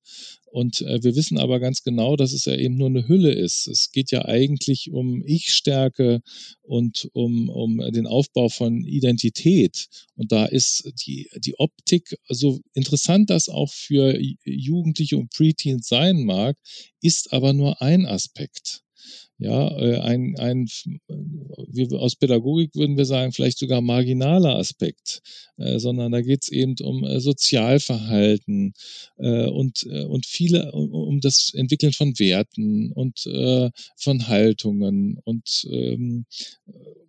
Und 0.50 0.80
äh, 0.82 1.02
wir 1.02 1.14
wissen 1.14 1.38
aber 1.38 1.60
ganz 1.60 1.82
genau, 1.82 2.16
dass 2.16 2.32
es 2.32 2.44
ja 2.44 2.54
eben 2.54 2.76
nur 2.76 2.88
eine 2.88 3.06
Hülle 3.06 3.32
ist. 3.32 3.66
Es 3.68 3.90
geht 3.90 4.10
ja 4.10 4.24
eigentlich 4.24 4.90
um 4.90 5.22
Ich-Stärke 5.24 6.20
und 6.62 7.08
um, 7.12 7.48
um 7.48 7.78
den 7.92 8.06
Aufbau 8.06 8.48
von 8.48 8.84
Identität. 8.84 9.88
Und 10.16 10.32
da 10.32 10.46
ist 10.46 10.90
die, 11.06 11.28
die 11.36 11.58
Optik, 11.58 12.16
so 12.28 12.60
interessant 12.74 13.30
das 13.30 13.48
auch 13.48 13.70
für 13.70 14.18
Jugendliche 14.44 15.18
und 15.18 15.30
Preteens 15.30 15.88
sein 15.88 16.24
mag, 16.24 16.56
ist 17.00 17.32
aber 17.32 17.52
nur 17.52 17.82
ein 17.82 18.06
Aspekt 18.06 18.82
ja, 19.38 19.70
äh, 19.78 20.00
ein, 20.00 20.34
ein 20.36 20.66
wir, 21.06 21.92
aus 22.00 22.16
Pädagogik 22.16 22.74
würden 22.74 22.96
wir 22.96 23.04
sagen, 23.04 23.32
vielleicht 23.32 23.58
sogar 23.58 23.80
marginaler 23.80 24.56
Aspekt, 24.56 25.22
äh, 25.58 25.78
sondern 25.78 26.10
da 26.10 26.22
geht 26.22 26.42
es 26.42 26.48
eben 26.48 26.74
um 26.82 27.04
äh, 27.04 27.20
Sozialverhalten 27.20 28.74
äh, 29.16 29.46
und, 29.46 29.84
äh, 29.88 30.04
und 30.04 30.26
viele, 30.26 30.72
um, 30.72 30.90
um, 30.92 31.20
das 31.20 31.52
Entwickeln 31.54 31.92
von 31.92 32.18
Werten 32.18 32.90
und 32.92 33.26
äh, 33.26 33.70
von 33.96 34.26
Haltungen 34.26 35.18
und 35.22 35.66
ähm, 35.70 36.26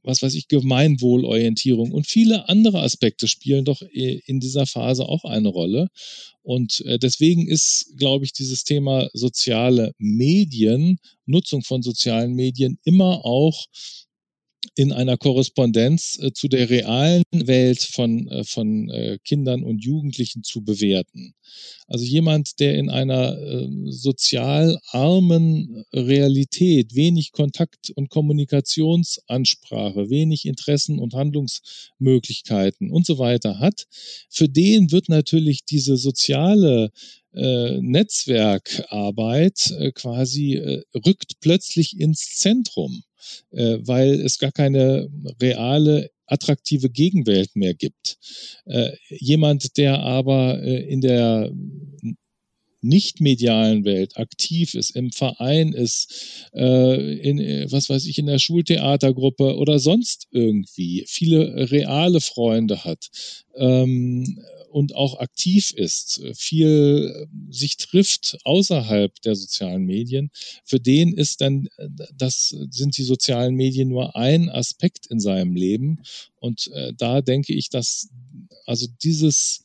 was 0.03 0.21
weiß 0.21 0.35
ich, 0.35 0.47
Gemeinwohlorientierung 0.47 1.91
und 1.91 2.07
viele 2.07 2.47
andere 2.47 2.81
Aspekte 2.81 3.27
spielen 3.27 3.65
doch 3.65 3.81
in 3.81 4.39
dieser 4.39 4.65
Phase 4.65 5.07
auch 5.07 5.25
eine 5.25 5.49
Rolle. 5.49 5.89
Und 6.49 6.81
äh, 6.87 6.97
deswegen 6.97 7.47
ist, 7.47 7.93
glaube 7.95 8.25
ich, 8.25 8.33
dieses 8.33 8.63
Thema 8.63 9.07
soziale 9.13 9.93
Medien, 9.99 10.97
Nutzung 11.27 11.61
von 11.61 11.83
sozialen 11.83 12.33
Medien 12.33 12.79
immer 12.83 13.23
auch 13.23 13.67
in 14.75 14.91
einer 14.91 15.17
Korrespondenz 15.17 16.17
äh, 16.21 16.31
zu 16.33 16.47
der 16.47 16.69
realen 16.69 17.23
Welt 17.31 17.81
von, 17.81 18.27
äh, 18.27 18.43
von 18.43 18.89
äh, 18.89 19.17
Kindern 19.23 19.63
und 19.63 19.83
Jugendlichen 19.83 20.43
zu 20.43 20.63
bewerten. 20.63 21.33
Also 21.87 22.05
jemand, 22.05 22.59
der 22.59 22.75
in 22.75 22.89
einer 22.89 23.37
äh, 23.37 23.67
sozial 23.85 24.77
armen 24.91 25.83
Realität 25.93 26.95
wenig 26.95 27.31
Kontakt- 27.31 27.91
und 27.95 28.09
Kommunikationsansprache, 28.09 30.09
wenig 30.09 30.45
Interessen 30.45 30.99
und 30.99 31.13
Handlungsmöglichkeiten 31.13 32.91
und 32.91 33.05
so 33.05 33.17
weiter 33.17 33.59
hat, 33.59 33.85
für 34.29 34.49
den 34.49 34.91
wird 34.91 35.09
natürlich 35.09 35.65
diese 35.65 35.97
soziale 35.97 36.91
äh, 37.33 37.79
Netzwerkarbeit 37.81 39.71
äh, 39.77 39.91
quasi 39.91 40.55
äh, 40.55 40.81
rückt 41.05 41.39
plötzlich 41.39 41.99
ins 41.99 42.37
Zentrum, 42.37 43.03
äh, 43.51 43.77
weil 43.81 44.21
es 44.21 44.39
gar 44.39 44.51
keine 44.51 45.09
reale 45.41 46.11
attraktive 46.25 46.89
Gegenwelt 46.89 47.55
mehr 47.55 47.73
gibt. 47.73 48.17
Äh, 48.65 48.91
jemand, 49.09 49.77
der 49.77 49.99
aber 49.99 50.61
äh, 50.61 50.83
in 50.83 51.01
der 51.01 51.51
nicht 52.81 53.19
medialen 53.19 53.83
Welt 53.83 54.17
aktiv 54.17 54.73
ist, 54.73 54.95
im 54.95 55.11
Verein 55.11 55.73
ist, 55.73 56.47
äh, 56.53 57.17
in, 57.19 57.39
was 57.71 57.89
weiß 57.89 58.05
ich, 58.05 58.17
in 58.17 58.27
der 58.27 58.39
Schultheatergruppe 58.39 59.57
oder 59.57 59.79
sonst 59.79 60.27
irgendwie, 60.31 61.05
viele 61.07 61.71
reale 61.71 62.21
Freunde 62.21 62.85
hat, 62.85 63.09
ähm, 63.55 64.39
und 64.69 64.95
auch 64.95 65.19
aktiv 65.19 65.71
ist, 65.71 66.21
viel 66.33 67.27
äh, 67.29 67.51
sich 67.51 67.77
trifft 67.77 68.37
außerhalb 68.43 69.13
der 69.21 69.35
sozialen 69.35 69.83
Medien, 69.83 70.31
für 70.63 70.79
den 70.79 71.13
ist 71.13 71.41
dann, 71.41 71.67
äh, 71.77 71.89
das 72.15 72.55
sind 72.69 72.97
die 72.97 73.03
sozialen 73.03 73.55
Medien 73.55 73.89
nur 73.89 74.15
ein 74.15 74.49
Aspekt 74.49 75.07
in 75.07 75.19
seinem 75.19 75.55
Leben. 75.55 76.01
Und 76.39 76.69
äh, 76.73 76.93
da 76.95 77.21
denke 77.21 77.53
ich, 77.53 77.69
dass 77.69 78.09
also 78.65 78.87
dieses 79.03 79.63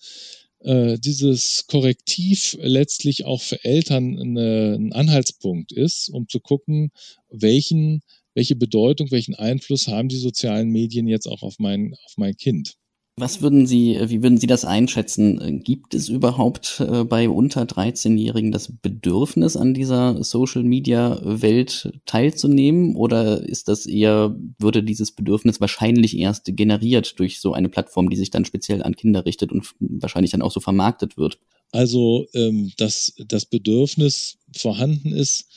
äh, 0.65 0.99
dieses 0.99 1.67
Korrektiv 1.67 2.57
letztlich 2.61 3.27
auch 3.27 3.43
für 3.43 3.63
Eltern 3.65 4.19
eine, 4.19 4.77
ein 4.79 4.93
Anhaltspunkt 4.95 5.73
ist, 5.73 6.09
um 6.09 6.27
zu 6.27 6.41
gucken, 6.41 6.91
welchen, 7.29 8.01
welche 8.33 8.57
Bedeutung, 8.57 9.11
welchen 9.11 9.35
Einfluss 9.35 9.89
haben 9.89 10.09
die 10.09 10.17
sozialen 10.17 10.71
Medien 10.71 11.07
jetzt 11.07 11.27
auch 11.27 11.43
auf 11.43 11.59
mein, 11.59 11.95
auf 12.07 12.15
mein 12.17 12.37
Kind. 12.37 12.77
Was 13.17 13.43
würden 13.43 13.69
Sie, 13.69 13.95
äh, 13.95 14.11
wie 14.11 14.23
würden 14.25 14.39
Sie 14.39 14.49
das 14.49 14.65
einschätzen? 14.65 15.63
Gibt 15.63 15.95
es 15.95 16.09
überhaupt 16.09 16.81
äh, 16.81 17.05
bei 17.05 17.29
unter 17.29 17.63
13-Jährigen 17.63 18.51
das 18.51 18.73
Bedürfnis, 18.73 19.57
an 19.57 19.73
dieser 19.73 20.23
Social-Media-Welt 20.25 21.93
teilzunehmen? 22.07 22.97
Oder 22.97 23.49
ist 23.49 23.69
das 23.69 23.87
eher, 23.87 24.35
würde 24.59 24.83
dieses 24.83 25.13
Bedürfnis 25.13 25.61
wahrscheinlich 25.61 26.19
erst 26.19 26.57
generiert 26.57 27.21
durch 27.21 27.41
so 27.41 27.53
eine 27.53 27.69
Plattform, 27.69 28.11
die 28.11 28.17
sich 28.17 28.31
dann 28.31 28.45
speziell 28.45 28.83
an 28.83 28.97
Kinder 28.97 29.25
richtet 29.25 29.53
und 29.53 29.75
wahrscheinlich 29.79 30.33
dann 30.33 30.43
auch 30.43 30.53
so 30.53 30.59
vermarktet 30.59 31.17
wird? 31.17 31.39
Also, 31.71 32.27
ähm, 32.35 32.73
dass 32.79 33.15
das 33.29 33.47
Bedürfnis 33.47 34.39
vorhanden 34.57 35.13
ist, 35.13 35.49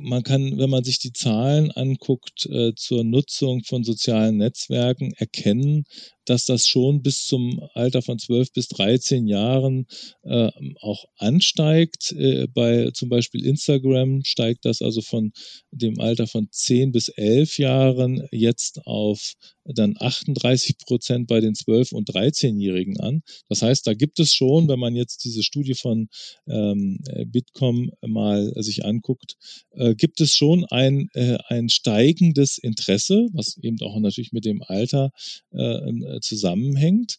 man 0.00 0.22
kann, 0.22 0.58
wenn 0.58 0.70
man 0.70 0.84
sich 0.84 0.98
die 0.98 1.12
Zahlen 1.12 1.70
anguckt 1.70 2.46
äh, 2.46 2.72
zur 2.74 3.04
Nutzung 3.04 3.62
von 3.64 3.84
sozialen 3.84 4.38
Netzwerken, 4.38 5.12
erkennen, 5.16 5.84
dass 6.24 6.46
das 6.46 6.66
schon 6.66 7.02
bis 7.02 7.26
zum 7.26 7.60
Alter 7.74 8.02
von 8.02 8.18
12 8.18 8.52
bis 8.52 8.68
13 8.68 9.26
Jahren 9.26 9.86
äh, 10.22 10.50
auch 10.80 11.04
ansteigt. 11.16 12.12
Äh, 12.12 12.46
bei 12.48 12.90
zum 12.92 13.08
Beispiel 13.08 13.44
Instagram 13.44 14.24
steigt 14.24 14.64
das 14.64 14.82
also 14.82 15.02
von 15.02 15.32
dem 15.70 16.00
Alter 16.00 16.26
von 16.26 16.48
10 16.50 16.92
bis 16.92 17.08
11 17.08 17.58
Jahren 17.58 18.26
jetzt 18.30 18.86
auf 18.86 19.34
dann 19.64 19.94
38 19.98 20.78
Prozent 20.78 21.28
bei 21.28 21.40
den 21.40 21.54
12- 21.54 21.94
und 21.94 22.10
13-Jährigen 22.10 22.98
an. 23.00 23.22
Das 23.48 23.62
heißt, 23.62 23.86
da 23.86 23.94
gibt 23.94 24.18
es 24.18 24.34
schon, 24.34 24.68
wenn 24.68 24.78
man 24.78 24.96
jetzt 24.96 25.24
diese 25.24 25.42
Studie 25.42 25.74
von 25.74 26.08
ähm, 26.48 26.98
Bitkom 27.26 27.92
mal 28.00 28.52
sich 28.62 28.84
anguckt, 28.84 29.36
äh, 29.72 29.94
gibt 29.94 30.20
es 30.20 30.34
schon 30.34 30.64
ein, 30.66 31.08
äh, 31.14 31.38
ein 31.46 31.68
steigendes 31.68 32.58
Interesse, 32.58 33.28
was 33.32 33.56
eben 33.62 33.80
auch 33.82 33.98
natürlich 34.00 34.32
mit 34.32 34.44
dem 34.44 34.62
Alter 34.62 35.10
äh, 35.52 36.11
äh, 36.12 36.20
zusammenhängt. 36.20 37.18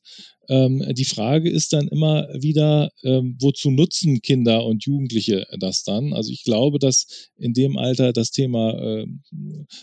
Ähm, 0.50 0.86
die 0.94 1.06
Frage 1.06 1.50
ist 1.50 1.72
dann 1.72 1.88
immer 1.88 2.28
wieder, 2.34 2.92
ähm, 3.04 3.38
wozu 3.40 3.72
nutzen 3.72 4.22
Kinder 4.22 4.66
und 4.66 4.84
Jugendliche 4.84 5.48
das 5.58 5.84
dann? 5.84 6.14
Also 6.14 6.32
ich 6.32 6.44
glaube, 6.44 6.80
dass 6.80 7.30
in 7.38 7.54
dem 7.54 7.78
Alter 7.78 8.12
das 8.12 8.32
Thema 8.32 8.74
äh, 8.74 9.06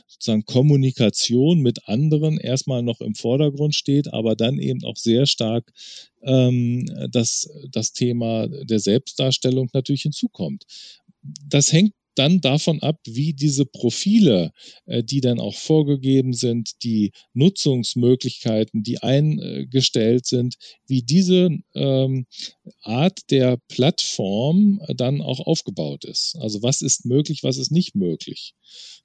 sozusagen 0.06 0.44
Kommunikation 0.44 1.60
mit 1.60 1.88
anderen 1.88 2.38
erstmal 2.38 2.82
noch 2.82 3.00
im 3.00 3.14
Vordergrund 3.14 3.74
steht, 3.74 4.12
aber 4.12 4.36
dann 4.36 4.58
eben 4.58 4.84
auch 4.84 4.96
sehr 4.96 5.26
stark 5.26 5.72
ähm, 6.22 6.84
das, 7.10 7.48
das 7.70 7.92
Thema 7.92 8.46
der 8.48 8.80
Selbstdarstellung 8.80 9.70
natürlich 9.72 10.02
hinzukommt. 10.02 10.64
Das 11.48 11.72
hängt 11.72 11.92
dann 12.14 12.40
davon 12.40 12.82
ab, 12.82 12.98
wie 13.06 13.32
diese 13.32 13.66
Profile, 13.66 14.52
äh, 14.86 15.02
die 15.02 15.20
dann 15.20 15.40
auch 15.40 15.54
vorgegeben 15.54 16.32
sind, 16.32 16.82
die 16.82 17.12
Nutzungsmöglichkeiten, 17.34 18.82
die 18.82 19.02
eingestellt 19.02 20.26
sind, 20.26 20.56
wie 20.86 21.02
diese 21.02 21.50
ähm, 21.74 22.26
Art 22.82 23.30
der 23.30 23.58
Plattform 23.68 24.80
dann 24.96 25.20
auch 25.20 25.40
aufgebaut 25.40 26.04
ist. 26.04 26.36
Also 26.40 26.62
was 26.62 26.82
ist 26.82 27.04
möglich, 27.04 27.42
was 27.42 27.58
ist 27.58 27.70
nicht 27.70 27.94
möglich. 27.94 28.54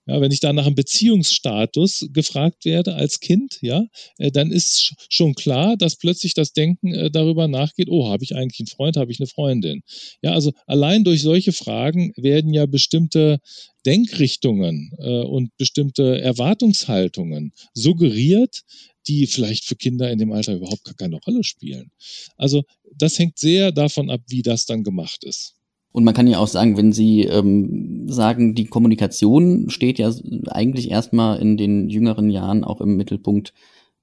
Ja, 0.07 0.21
wenn 0.21 0.31
ich 0.31 0.39
da 0.39 0.53
nach 0.53 0.67
einem 0.67 0.75
Beziehungsstatus 0.75 2.07
gefragt 2.13 2.63
werde 2.65 2.93
als 2.93 3.19
Kind, 3.19 3.57
ja, 3.61 3.85
äh, 4.19 4.31
dann 4.31 4.51
ist 4.51 4.93
schon 5.09 5.33
klar, 5.33 5.77
dass 5.77 5.95
plötzlich 5.95 6.35
das 6.35 6.53
Denken 6.53 6.93
äh, 6.93 7.09
darüber 7.09 7.47
nachgeht, 7.47 7.89
oh, 7.89 8.07
habe 8.07 8.23
ich 8.23 8.35
eigentlich 8.35 8.59
einen 8.59 8.67
Freund, 8.67 8.97
habe 8.97 9.11
ich 9.11 9.19
eine 9.19 9.27
Freundin? 9.27 9.81
Ja, 10.21 10.33
also 10.33 10.51
allein 10.67 11.03
durch 11.03 11.23
solche 11.23 11.53
Fragen 11.53 12.13
werden 12.17 12.53
ja 12.53 12.67
bestimmte 12.67 13.39
Denkrichtungen 13.85 14.91
äh, 14.99 15.21
und 15.23 15.55
bestimmte 15.57 16.21
Erwartungshaltungen 16.21 17.53
suggeriert, 17.73 18.61
die 19.07 19.27
vielleicht 19.27 19.65
für 19.65 19.75
Kinder 19.75 20.11
in 20.11 20.19
dem 20.19 20.31
Alter 20.31 20.55
überhaupt 20.55 20.83
gar 20.83 20.95
keine 20.95 21.19
Rolle 21.25 21.43
spielen. 21.43 21.91
Also 22.37 22.63
das 22.95 23.19
hängt 23.19 23.37
sehr 23.39 23.71
davon 23.71 24.09
ab, 24.09 24.21
wie 24.27 24.41
das 24.41 24.65
dann 24.65 24.83
gemacht 24.83 25.23
ist. 25.23 25.55
Und 25.91 26.03
man 26.03 26.13
kann 26.13 26.27
ja 26.27 26.39
auch 26.39 26.47
sagen, 26.49 26.75
wenn 26.75 26.91
Sie 26.91 27.21
ähm, 27.21 28.09
sagen, 28.09 28.53
die 28.53 28.65
Kommunikation 28.65 29.69
steht 29.69 29.97
ja 29.97 30.13
eigentlich 30.47 30.91
erstmal 30.91 31.39
in 31.39 31.55
den 31.55 31.89
jüngeren 31.89 32.29
Jahren 32.29 32.65
auch 32.65 32.81
im 32.81 32.97
Mittelpunkt. 32.97 33.53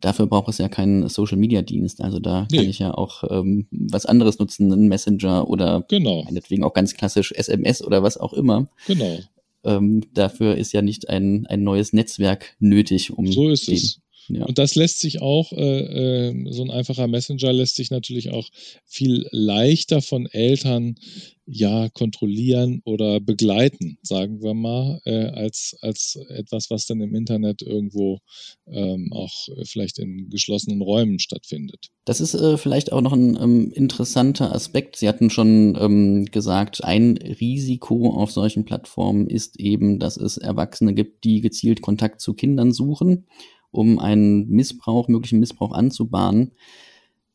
Dafür 0.01 0.27
braucht 0.27 0.49
es 0.49 0.57
ja 0.57 0.71
keinen 0.71 1.07
Social-Media-Dienst. 1.09 2.01
Also 2.01 2.19
da 2.19 2.49
nee. 2.51 2.57
kann 2.57 2.67
ich 2.67 2.79
ja 2.79 2.95
auch 2.95 3.25
ähm, 3.31 3.67
was 3.71 4.07
anderes 4.07 4.39
nutzen, 4.39 4.73
einen 4.73 4.89
Messenger 4.89 5.49
oder 5.49 5.85
genau. 5.87 6.25
meinetwegen 6.25 6.65
auch 6.65 6.73
ganz 6.73 6.95
klassisch 6.95 7.31
SMS 7.31 7.85
oder 7.85 8.03
was 8.03 8.17
auch 8.17 8.33
immer. 8.33 8.69
Genau. 8.87 9.19
Ähm, 9.65 10.03
dafür 10.15 10.57
ist 10.57 10.73
ja 10.73 10.81
nicht 10.81 11.09
ein, 11.09 11.47
ein 11.47 11.63
neues 11.63 11.93
Netzwerk 11.93 12.57
nötig, 12.59 13.13
um 13.13 13.31
so 13.31 13.51
ist 13.51 13.69
es. 13.69 14.01
Ja. 14.29 14.45
Und 14.45 14.59
das 14.59 14.75
lässt 14.75 15.01
sich 15.01 15.21
auch, 15.21 15.53
äh, 15.53 16.31
äh, 16.31 16.53
so 16.53 16.63
ein 16.63 16.71
einfacher 16.71 17.07
Messenger 17.07 17.53
lässt 17.53 17.77
sich 17.77 17.91
natürlich 17.91 18.31
auch 18.31 18.49
viel 18.85 19.27
leichter 19.31 20.01
von 20.01 20.27
Eltern 20.27 20.97
ja 21.45 21.89
kontrollieren 21.89 22.83
oder 22.85 23.21
begleiten, 23.21 23.99
sagen 24.03 24.43
wir 24.43 24.55
mal, 24.55 25.01
äh, 25.05 25.27
als, 25.27 25.77
als 25.81 26.19
etwas, 26.29 26.71
was 26.71 26.87
dann 26.87 27.01
im 27.01 27.15
Internet 27.15 27.63
irgendwo 27.63 28.21
ähm, 28.69 29.13
auch 29.13 29.49
vielleicht 29.65 29.99
in 29.99 30.31
geschlossenen 30.31 30.83
Räumen 30.83 31.19
stattfindet. 31.19 31.89
Das 32.05 32.21
ist 32.21 32.35
äh, 32.35 32.57
vielleicht 32.59 32.93
auch 32.93 33.01
noch 33.01 33.13
ein 33.13 33.37
ähm, 33.37 33.73
interessanter 33.73 34.55
Aspekt. 34.55 34.97
Sie 34.97 35.09
hatten 35.09 35.31
schon 35.31 35.77
ähm, 35.81 36.27
gesagt, 36.27 36.85
ein 36.85 37.17
Risiko 37.17 38.11
auf 38.11 38.31
solchen 38.31 38.65
Plattformen 38.65 39.27
ist 39.27 39.59
eben, 39.59 39.99
dass 39.99 40.17
es 40.17 40.37
Erwachsene 40.37 40.95
gibt, 40.95 41.25
die 41.25 41.41
gezielt 41.41 41.83
Kontakt 41.83 42.21
zu 42.21 42.35
Kindern 42.35 42.73
suchen 42.73 43.27
um 43.73 43.99
einen 43.99 44.49
Missbrauch, 44.49 45.09
möglichen 45.09 45.41
Missbrauch 45.41 45.73
anzubahnen. 45.73 46.53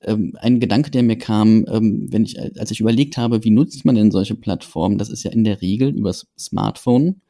Ähm, 0.02 0.34
ein 0.39 0.60
Gedanke, 0.60 0.91
der 0.91 1.04
mir 1.04 1.17
kam, 1.17 1.65
ähm, 1.67 2.08
wenn 2.12 2.23
ich, 2.23 2.39
als 2.39 2.71
ich 2.71 2.80
überlegt 2.80 3.17
habe, 3.17 3.43
wie 3.43 3.50
nutzt 3.50 3.84
man 3.84 3.95
denn 3.95 4.12
solche 4.12 4.36
Plattformen? 4.36 4.97
Das 4.97 5.10
ist 5.10 5.23
ja 5.23 5.32
in 5.32 5.43
der 5.43 5.62
Regel 5.62 5.89
übers 5.89 6.28
Smartphone. 6.38 7.21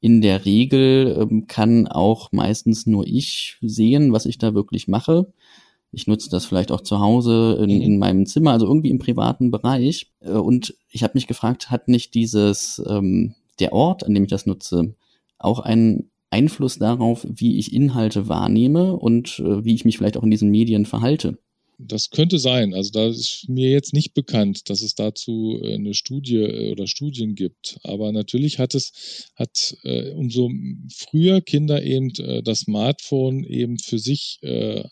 In 0.00 0.20
der 0.20 0.44
Regel 0.44 1.16
ähm, 1.18 1.46
kann 1.46 1.88
auch 1.88 2.30
meistens 2.30 2.86
nur 2.86 3.06
ich 3.06 3.56
sehen, 3.62 4.12
was 4.12 4.26
ich 4.26 4.36
da 4.36 4.54
wirklich 4.54 4.86
mache. 4.86 5.32
Ich 5.92 6.06
nutze 6.06 6.28
das 6.28 6.44
vielleicht 6.44 6.72
auch 6.72 6.82
zu 6.82 7.00
Hause 7.00 7.58
in, 7.62 7.74
mhm. 7.74 7.82
in 7.82 7.98
meinem 7.98 8.26
Zimmer, 8.26 8.52
also 8.52 8.66
irgendwie 8.66 8.90
im 8.90 8.98
privaten 8.98 9.50
Bereich. 9.50 10.12
Äh, 10.20 10.32
und 10.32 10.74
ich 10.90 11.02
habe 11.02 11.14
mich 11.14 11.26
gefragt, 11.26 11.70
hat 11.70 11.88
nicht 11.88 12.14
dieses 12.14 12.82
ähm, 12.86 13.34
der 13.60 13.72
Ort, 13.72 14.04
an 14.04 14.12
dem 14.12 14.24
ich 14.24 14.30
das 14.30 14.44
nutze, 14.44 14.94
auch 15.38 15.60
einen 15.60 16.10
Einfluss 16.34 16.78
darauf, 16.78 17.24
wie 17.30 17.58
ich 17.58 17.72
Inhalte 17.72 18.28
wahrnehme 18.28 18.96
und 18.96 19.38
äh, 19.38 19.64
wie 19.64 19.74
ich 19.74 19.84
mich 19.84 19.98
vielleicht 19.98 20.16
auch 20.16 20.24
in 20.24 20.32
diesen 20.32 20.50
Medien 20.50 20.84
verhalte. 20.84 21.38
Das 21.78 22.10
könnte 22.10 22.38
sein. 22.38 22.72
Also 22.72 22.90
da 22.92 23.06
ist 23.06 23.46
mir 23.48 23.70
jetzt 23.70 23.92
nicht 23.92 24.14
bekannt, 24.14 24.68
dass 24.70 24.82
es 24.82 24.94
dazu 24.94 25.60
äh, 25.62 25.74
eine 25.74 25.94
Studie 25.94 26.38
äh, 26.38 26.72
oder 26.72 26.86
Studien 26.86 27.34
gibt. 27.34 27.78
Aber 27.82 28.10
natürlich 28.10 28.58
hat 28.58 28.74
es, 28.74 29.28
hat 29.36 29.76
äh, 29.84 30.10
umso 30.10 30.50
früher 30.92 31.40
Kinder 31.40 31.82
eben 31.82 32.10
äh, 32.18 32.42
das 32.42 32.60
Smartphone 32.60 33.44
eben 33.44 33.78
für 33.78 33.98
sich 33.98 34.38
äh, 34.42 34.84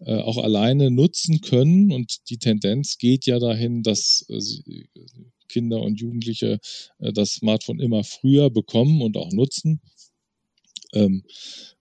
äh, 0.00 0.16
auch 0.22 0.38
alleine 0.38 0.90
nutzen 0.90 1.40
können. 1.40 1.92
Und 1.92 2.30
die 2.30 2.38
Tendenz 2.38 2.98
geht 2.98 3.26
ja 3.26 3.38
dahin, 3.38 3.82
dass 3.82 4.26
Kinder 5.48 5.80
und 5.80 5.98
Jugendliche 5.98 6.60
das 6.98 7.34
Smartphone 7.34 7.80
immer 7.80 8.04
früher 8.04 8.50
bekommen 8.50 9.00
und 9.00 9.16
auch 9.16 9.32
nutzen. 9.32 9.80
Ähm, 10.92 11.24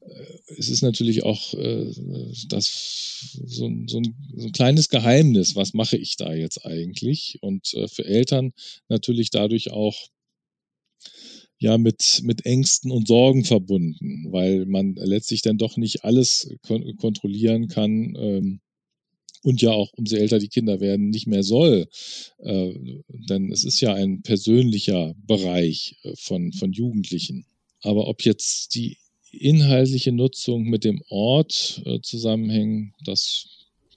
äh, 0.02 0.54
es 0.58 0.70
ist 0.70 0.82
natürlich 0.82 1.24
auch 1.24 1.54
äh, 1.54 1.92
das 2.50 3.40
so, 3.46 3.46
so, 3.46 3.66
ein, 3.68 3.88
so, 3.88 4.00
ein, 4.48 4.52
kleines 4.52 4.90
Geheimnis, 4.90 5.56
was 5.56 5.74
mache 5.74 5.98
ich 5.98 6.18
da 6.18 6.34
jetzt 6.34 6.66
eigentlich? 6.66 7.38
Und 7.42 7.74
äh, 7.74 7.88
für 7.88 8.06
Eltern 8.06 8.54
natürlich 8.90 9.30
dadurch 9.30 9.72
auch 9.72 10.08
ja 11.60 11.78
mit, 11.78 12.22
mit 12.24 12.46
Ängsten 12.46 12.92
und 12.92 13.08
Sorgen 13.08 13.44
verbunden, 13.44 14.32
weil 14.32 14.66
man 14.66 14.96
letztlich 14.96 15.42
dann 15.42 15.58
doch 15.58 15.78
nicht 15.78 16.04
alles 16.04 16.50
kon 16.62 16.96
kontrollieren 16.98 17.68
kann. 17.68 18.16
Ähm, 18.18 18.60
und 19.44 19.62
ja 19.62 19.72
auch, 19.72 19.94
umso 19.94 20.16
älter 20.16 20.40
die 20.40 20.50
Kinder 20.50 20.82
werden, 20.82 21.10
nicht 21.10 21.28
mehr 21.28 21.44
soll. 21.44 21.88
Äh, 22.40 22.74
denn 23.30 23.52
es 23.52 23.64
ist 23.64 23.80
ja 23.80 23.94
ein 23.94 24.22
persönlicher 24.22 25.14
Bereich 25.26 25.96
äh, 26.04 26.14
von, 26.18 26.52
von 26.52 26.74
Jugendlichen. 26.74 27.46
Aber 27.82 28.08
ob 28.08 28.24
jetzt 28.24 28.76
die 28.76 28.98
inhaltliche 29.32 30.12
Nutzung 30.12 30.64
mit 30.64 30.84
dem 30.84 31.02
Ort 31.10 31.82
äh, 31.86 32.00
zusammenhängen, 32.02 32.94
das 33.06 33.48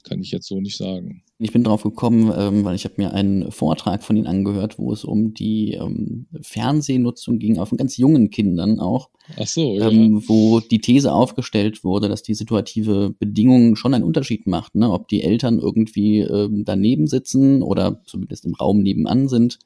kann 0.03 0.21
ich 0.21 0.31
jetzt 0.31 0.49
so 0.49 0.61
nicht 0.61 0.77
sagen. 0.77 1.23
Ich 1.39 1.53
bin 1.53 1.65
drauf 1.65 1.83
gekommen, 1.83 2.33
ähm, 2.37 2.65
weil 2.65 2.75
ich 2.75 2.85
habe 2.85 2.95
mir 2.99 3.15
einen 3.15 3.51
Vortrag 3.51 4.03
von 4.03 4.17
Ihnen 4.17 4.27
angehört, 4.27 4.79
wo 4.79 4.93
es 4.93 5.05
um 5.05 5.33
die 5.33 5.73
ähm, 5.73 6.27
Fernsehnutzung 6.43 7.39
ging, 7.39 7.59
auch 7.59 7.69
von 7.69 7.79
ganz 7.79 7.97
jungen 7.97 8.31
Kindern 8.31 8.79
auch. 8.79 9.09
Ach 9.39 9.47
so, 9.47 9.79
ja. 9.79 9.89
Ähm, 9.89 10.23
wo 10.27 10.61
die 10.61 10.81
These 10.81 11.13
aufgestellt 11.13 11.83
wurde, 11.83 12.09
dass 12.09 12.23
die 12.23 12.35
situative 12.35 13.15
Bedingung 13.19 13.77
schon 13.77 13.95
einen 13.95 14.05
Unterschied 14.05 14.47
macht, 14.47 14.75
ne? 14.75 14.91
ob 14.91 15.09
die 15.09 15.23
Eltern 15.23 15.59
irgendwie 15.59 16.21
ähm, 16.21 16.65
daneben 16.67 17.07
sitzen 17.07 17.63
oder 17.63 18.03
zumindest 18.05 18.45
im 18.45 18.55
Raum 18.55 18.83
nebenan 18.83 19.29
sind 19.29 19.59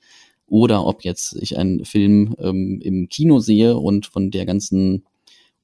oder 0.55 0.87
ob 0.87 1.03
jetzt 1.03 1.35
ich 1.43 1.59
einen 1.59 1.85
Film 1.85 2.37
ähm, 2.38 2.81
im 2.81 3.09
Kino 3.09 3.40
sehe 3.40 3.77
und 3.77 4.07
von 4.07 4.31
der 4.31 4.47
ganzen 4.47 5.03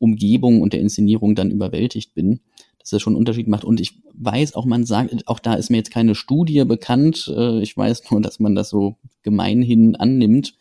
Umgebung 0.00 0.60
und 0.60 0.72
der 0.72 0.80
Inszenierung 0.80 1.36
dann 1.36 1.52
überwältigt 1.52 2.12
bin, 2.12 2.40
dass 2.80 2.90
das 2.90 3.00
schon 3.00 3.12
einen 3.12 3.18
Unterschied 3.18 3.46
macht. 3.46 3.62
Und 3.62 3.80
ich 3.80 4.00
weiß 4.14 4.56
auch, 4.56 4.64
man 4.64 4.84
sagt, 4.84 5.28
auch 5.28 5.38
da 5.38 5.54
ist 5.54 5.70
mir 5.70 5.76
jetzt 5.76 5.92
keine 5.92 6.16
Studie 6.16 6.64
bekannt. 6.64 7.32
Äh, 7.32 7.62
ich 7.62 7.76
weiß 7.76 8.10
nur, 8.10 8.20
dass 8.20 8.40
man 8.40 8.56
das 8.56 8.70
so 8.70 8.96
gemeinhin 9.22 9.94
annimmt, 9.94 10.56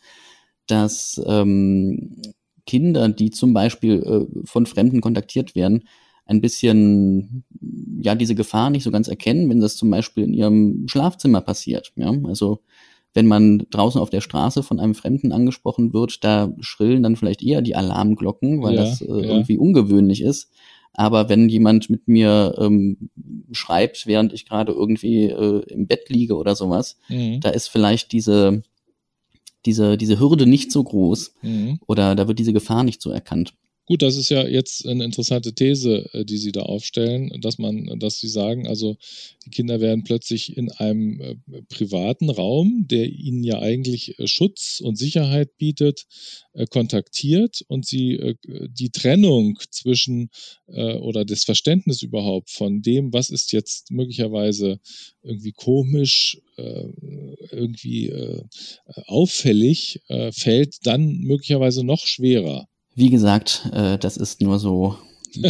dass 0.68 1.20
ähm, 1.26 2.22
Kinder, 2.66 3.08
die 3.08 3.30
zum 3.30 3.52
Beispiel 3.52 4.00
äh, 4.00 4.46
von 4.46 4.64
Fremden 4.64 5.00
kontaktiert 5.00 5.56
werden, 5.56 5.88
ein 6.24 6.40
bisschen 6.40 7.42
ja 8.00 8.14
diese 8.14 8.36
Gefahr 8.36 8.70
nicht 8.70 8.84
so 8.84 8.92
ganz 8.92 9.08
erkennen, 9.08 9.50
wenn 9.50 9.58
das 9.58 9.74
zum 9.74 9.90
Beispiel 9.90 10.22
in 10.22 10.34
ihrem 10.34 10.86
Schlafzimmer 10.86 11.40
passiert. 11.40 11.90
Ja, 11.96 12.14
also 12.22 12.60
wenn 13.14 13.26
man 13.26 13.66
draußen 13.70 14.00
auf 14.00 14.10
der 14.10 14.20
Straße 14.20 14.62
von 14.62 14.78
einem 14.78 14.94
Fremden 14.94 15.32
angesprochen 15.32 15.92
wird, 15.92 16.22
da 16.22 16.52
schrillen 16.60 17.02
dann 17.02 17.16
vielleicht 17.16 17.42
eher 17.42 17.62
die 17.62 17.74
Alarmglocken, 17.74 18.62
weil 18.62 18.74
ja, 18.74 18.84
das 18.84 19.00
äh, 19.00 19.06
ja. 19.06 19.16
irgendwie 19.16 19.58
ungewöhnlich 19.58 20.22
ist. 20.22 20.50
Aber 20.92 21.28
wenn 21.28 21.48
jemand 21.48 21.88
mit 21.88 22.08
mir 22.08 22.54
ähm, 22.58 23.10
schreibt, 23.52 24.06
während 24.06 24.32
ich 24.32 24.46
gerade 24.46 24.72
irgendwie 24.72 25.24
äh, 25.26 25.62
im 25.68 25.86
Bett 25.86 26.08
liege 26.08 26.36
oder 26.36 26.54
sowas, 26.56 26.98
mhm. 27.08 27.40
da 27.40 27.50
ist 27.50 27.68
vielleicht 27.68 28.12
diese, 28.12 28.62
diese, 29.66 29.96
diese 29.96 30.18
Hürde 30.18 30.46
nicht 30.46 30.72
so 30.72 30.82
groß 30.82 31.34
mhm. 31.42 31.78
oder 31.86 32.14
da 32.14 32.28
wird 32.28 32.38
diese 32.38 32.52
Gefahr 32.52 32.84
nicht 32.84 33.02
so 33.02 33.10
erkannt. 33.10 33.54
Gut, 33.86 34.02
das 34.02 34.14
ist 34.16 34.28
ja 34.30 34.46
jetzt 34.46 34.86
eine 34.86 35.04
interessante 35.04 35.52
These, 35.52 36.08
äh, 36.12 36.24
die 36.24 36.36
Sie 36.36 36.52
da 36.52 36.60
aufstellen, 36.62 37.32
dass 37.40 37.58
man, 37.58 37.98
dass 37.98 38.20
Sie 38.20 38.28
sagen, 38.28 38.68
also 38.68 38.96
die 39.44 39.50
Kinder 39.50 39.80
werden 39.80 40.04
plötzlich 40.04 40.56
in 40.56 40.70
einem 40.70 41.20
äh, 41.20 41.34
privaten 41.68 42.30
Raum, 42.30 42.86
der 42.88 43.06
ihnen 43.08 43.42
ja 43.42 43.58
eigentlich 43.58 44.16
äh, 44.18 44.26
Schutz 44.28 44.80
und 44.80 44.96
Sicherheit 44.96 45.56
bietet, 45.58 46.06
kontaktiert 46.70 47.62
und 47.68 47.86
sie 47.86 48.34
die 48.48 48.90
Trennung 48.90 49.58
zwischen 49.70 50.30
oder 50.66 51.24
das 51.24 51.44
Verständnis 51.44 52.02
überhaupt 52.02 52.50
von 52.50 52.82
dem, 52.82 53.12
was 53.12 53.30
ist 53.30 53.52
jetzt 53.52 53.90
möglicherweise 53.92 54.80
irgendwie 55.22 55.52
komisch, 55.52 56.40
irgendwie 56.56 58.12
auffällig, 59.06 60.00
fällt 60.32 60.78
dann 60.84 61.18
möglicherweise 61.20 61.84
noch 61.84 62.04
schwerer. 62.06 62.66
Wie 62.94 63.10
gesagt, 63.10 63.68
äh, 63.72 63.98
das 63.98 64.16
ist 64.16 64.40
nur 64.40 64.58
so 64.58 64.96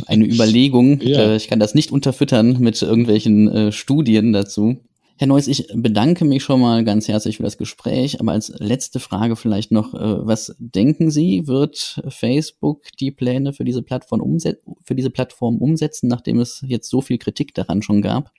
eine 0.06 0.24
Überlegung. 0.32 1.00
ja. 1.00 1.20
äh, 1.20 1.36
ich 1.36 1.48
kann 1.48 1.60
das 1.60 1.74
nicht 1.74 1.92
unterfüttern 1.92 2.58
mit 2.60 2.80
irgendwelchen 2.80 3.48
äh, 3.48 3.72
Studien 3.72 4.32
dazu. 4.32 4.78
Herr 5.20 5.26
Neuss, 5.26 5.48
ich 5.48 5.66
bedanke 5.74 6.24
mich 6.24 6.42
schon 6.42 6.62
mal 6.62 6.82
ganz 6.82 7.06
herzlich 7.06 7.36
für 7.36 7.42
das 7.42 7.58
Gespräch, 7.58 8.20
aber 8.20 8.32
als 8.32 8.50
letzte 8.56 9.00
Frage 9.00 9.36
vielleicht 9.36 9.70
noch, 9.70 9.92
äh, 9.92 10.26
was 10.26 10.56
denken 10.58 11.10
Sie, 11.10 11.46
wird 11.46 12.00
Facebook 12.08 12.84
die 12.98 13.10
Pläne 13.10 13.52
für 13.52 13.64
diese 13.64 13.82
Plattform, 13.82 14.22
umset 14.22 14.62
für 14.82 14.94
diese 14.94 15.10
Plattform 15.10 15.58
umsetzen, 15.58 16.08
nachdem 16.08 16.40
es 16.40 16.64
jetzt 16.66 16.88
so 16.88 17.02
viel 17.02 17.18
Kritik 17.18 17.52
daran 17.52 17.82
schon 17.82 18.00
gab? 18.00 18.32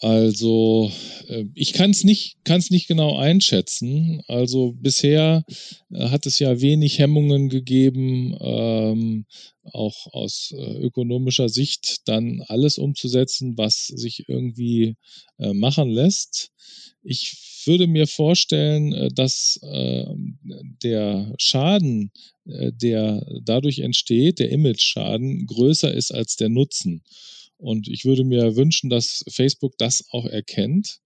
Also 0.00 0.92
äh, 1.26 1.44
ich 1.54 1.72
kann 1.72 1.90
es 1.90 2.04
nicht, 2.04 2.36
kann's 2.44 2.70
nicht 2.70 2.86
genau 2.86 3.16
einschätzen. 3.16 4.22
Also 4.28 4.72
bisher 4.72 5.44
äh, 5.92 6.08
hat 6.08 6.26
es 6.26 6.38
ja 6.38 6.60
wenig 6.60 6.98
Hemmungen 6.98 7.48
gegeben, 7.48 8.36
ähm, 8.40 9.26
auch 9.64 10.06
aus 10.12 10.54
äh, 10.56 10.78
ökonomischer 10.78 11.48
Sicht 11.48 12.02
dann 12.06 12.42
alles 12.46 12.78
umzusetzen, 12.78 13.58
was 13.58 13.86
sich 13.86 14.28
irgendwie 14.28 14.96
äh, 15.38 15.52
machen 15.52 15.90
lässt. 15.90 16.50
Ich 17.02 17.36
würde 17.64 17.86
mir 17.86 18.06
vorstellen, 18.06 19.10
dass 19.14 19.58
äh, 19.62 20.06
der 20.82 21.34
Schaden, 21.38 22.12
der 22.44 23.26
dadurch 23.44 23.80
entsteht, 23.80 24.38
der 24.38 24.50
Image-Schaden, 24.50 25.46
größer 25.46 25.92
ist 25.92 26.12
als 26.12 26.36
der 26.36 26.48
Nutzen. 26.48 27.02
Und 27.58 27.88
ich 27.88 28.04
würde 28.04 28.24
mir 28.24 28.56
wünschen, 28.56 28.88
dass 28.88 29.24
Facebook 29.28 29.76
das 29.78 30.04
auch 30.10 30.26
erkennt 30.26 31.00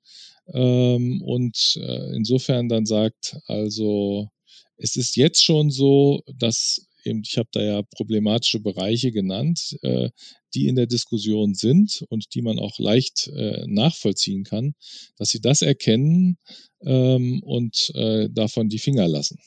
ähm, 0.53 1.23
und 1.23 1.79
äh, 1.81 2.15
insofern 2.15 2.69
dann 2.69 2.87
sagt, 2.87 3.37
also 3.47 4.29
es 4.77 4.97
ist 4.97 5.17
jetzt 5.17 5.43
schon 5.43 5.71
so, 5.71 6.23
dass 6.39 6.87
eben, 7.05 7.23
ich 7.25 7.39
habe 7.39 7.49
da 7.53 7.63
ja 7.63 7.83
problematische 7.83 8.61
Bereiche 8.61 9.13
genannt, 9.13 9.77
äh, 9.83 10.11
die 10.55 10.69
in 10.69 10.77
der 10.77 10.87
Diskussion 10.87 11.55
sind 11.55 12.05
und 12.09 12.35
die 12.35 12.43
man 12.43 12.59
auch 12.59 12.79
leicht 12.79 13.29
äh, 13.29 13.65
nachvollziehen 13.67 14.45
kann, 14.45 14.75
dass 15.17 15.31
sie 15.31 15.41
das 15.41 15.63
erkennen 15.63 16.39
ähm, 16.83 17.43
und 17.43 17.91
äh, 17.95 18.29
davon 18.31 18.69
die 18.69 18.79
Finger 18.79 19.09
lassen. 19.09 19.39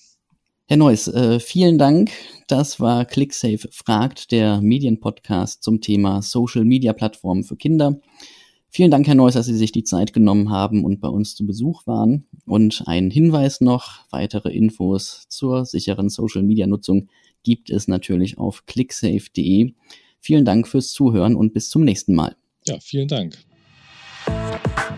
Herr 0.67 0.77
Neuss, 0.77 1.07
äh, 1.07 1.39
vielen 1.39 1.77
Dank. 1.77 2.09
Das 2.47 2.79
war 2.79 3.05
ClickSafe 3.05 3.69
fragt, 3.71 4.31
der 4.31 4.61
Medienpodcast 4.61 5.61
zum 5.61 5.79
Thema 5.79 6.23
Social 6.23 6.65
Media 6.65 6.91
Plattformen 6.93 7.43
für 7.43 7.55
Kinder. 7.55 8.01
Vielen 8.69 8.89
Dank, 8.89 9.05
Herr 9.05 9.13
Neuss, 9.13 9.35
dass 9.35 9.45
Sie 9.45 9.55
sich 9.55 9.71
die 9.71 9.83
Zeit 9.83 10.11
genommen 10.11 10.49
haben 10.49 10.83
und 10.83 11.01
bei 11.01 11.07
uns 11.07 11.35
zu 11.35 11.45
Besuch 11.45 11.85
waren. 11.85 12.25
Und 12.47 12.81
ein 12.87 13.11
Hinweis 13.11 13.61
noch, 13.61 14.05
weitere 14.09 14.51
Infos 14.51 15.27
zur 15.29 15.65
sicheren 15.65 16.09
Social 16.09 16.41
Media 16.41 16.65
Nutzung 16.65 17.09
gibt 17.43 17.69
es 17.69 17.87
natürlich 17.87 18.39
auf 18.39 18.65
clicksafe.de. 18.65 19.71
Vielen 20.19 20.45
Dank 20.45 20.67
fürs 20.67 20.91
Zuhören 20.91 21.35
und 21.35 21.53
bis 21.53 21.69
zum 21.69 21.83
nächsten 21.83 22.15
Mal. 22.15 22.35
Ja, 22.65 22.79
vielen 22.79 23.07
Dank. 23.07 23.37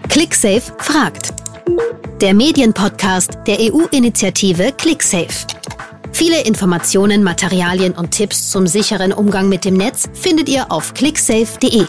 ClickSafe 0.08 0.74
fragt. 0.80 1.37
Der 2.22 2.34
Medienpodcast 2.34 3.38
der 3.46 3.58
EU-Initiative 3.60 4.72
ClickSafe. 4.72 5.48
Viele 6.12 6.42
Informationen, 6.44 7.24
Materialien 7.24 7.94
und 7.94 8.12
Tipps 8.12 8.50
zum 8.50 8.66
sicheren 8.66 9.14
Umgang 9.14 9.50
mit 9.50 9.66
dem 9.66 9.76
Netz 9.76 10.10
findet 10.14 10.50
ihr 10.50 10.72
auf 10.72 10.94
clicksafe.de. 10.94 11.86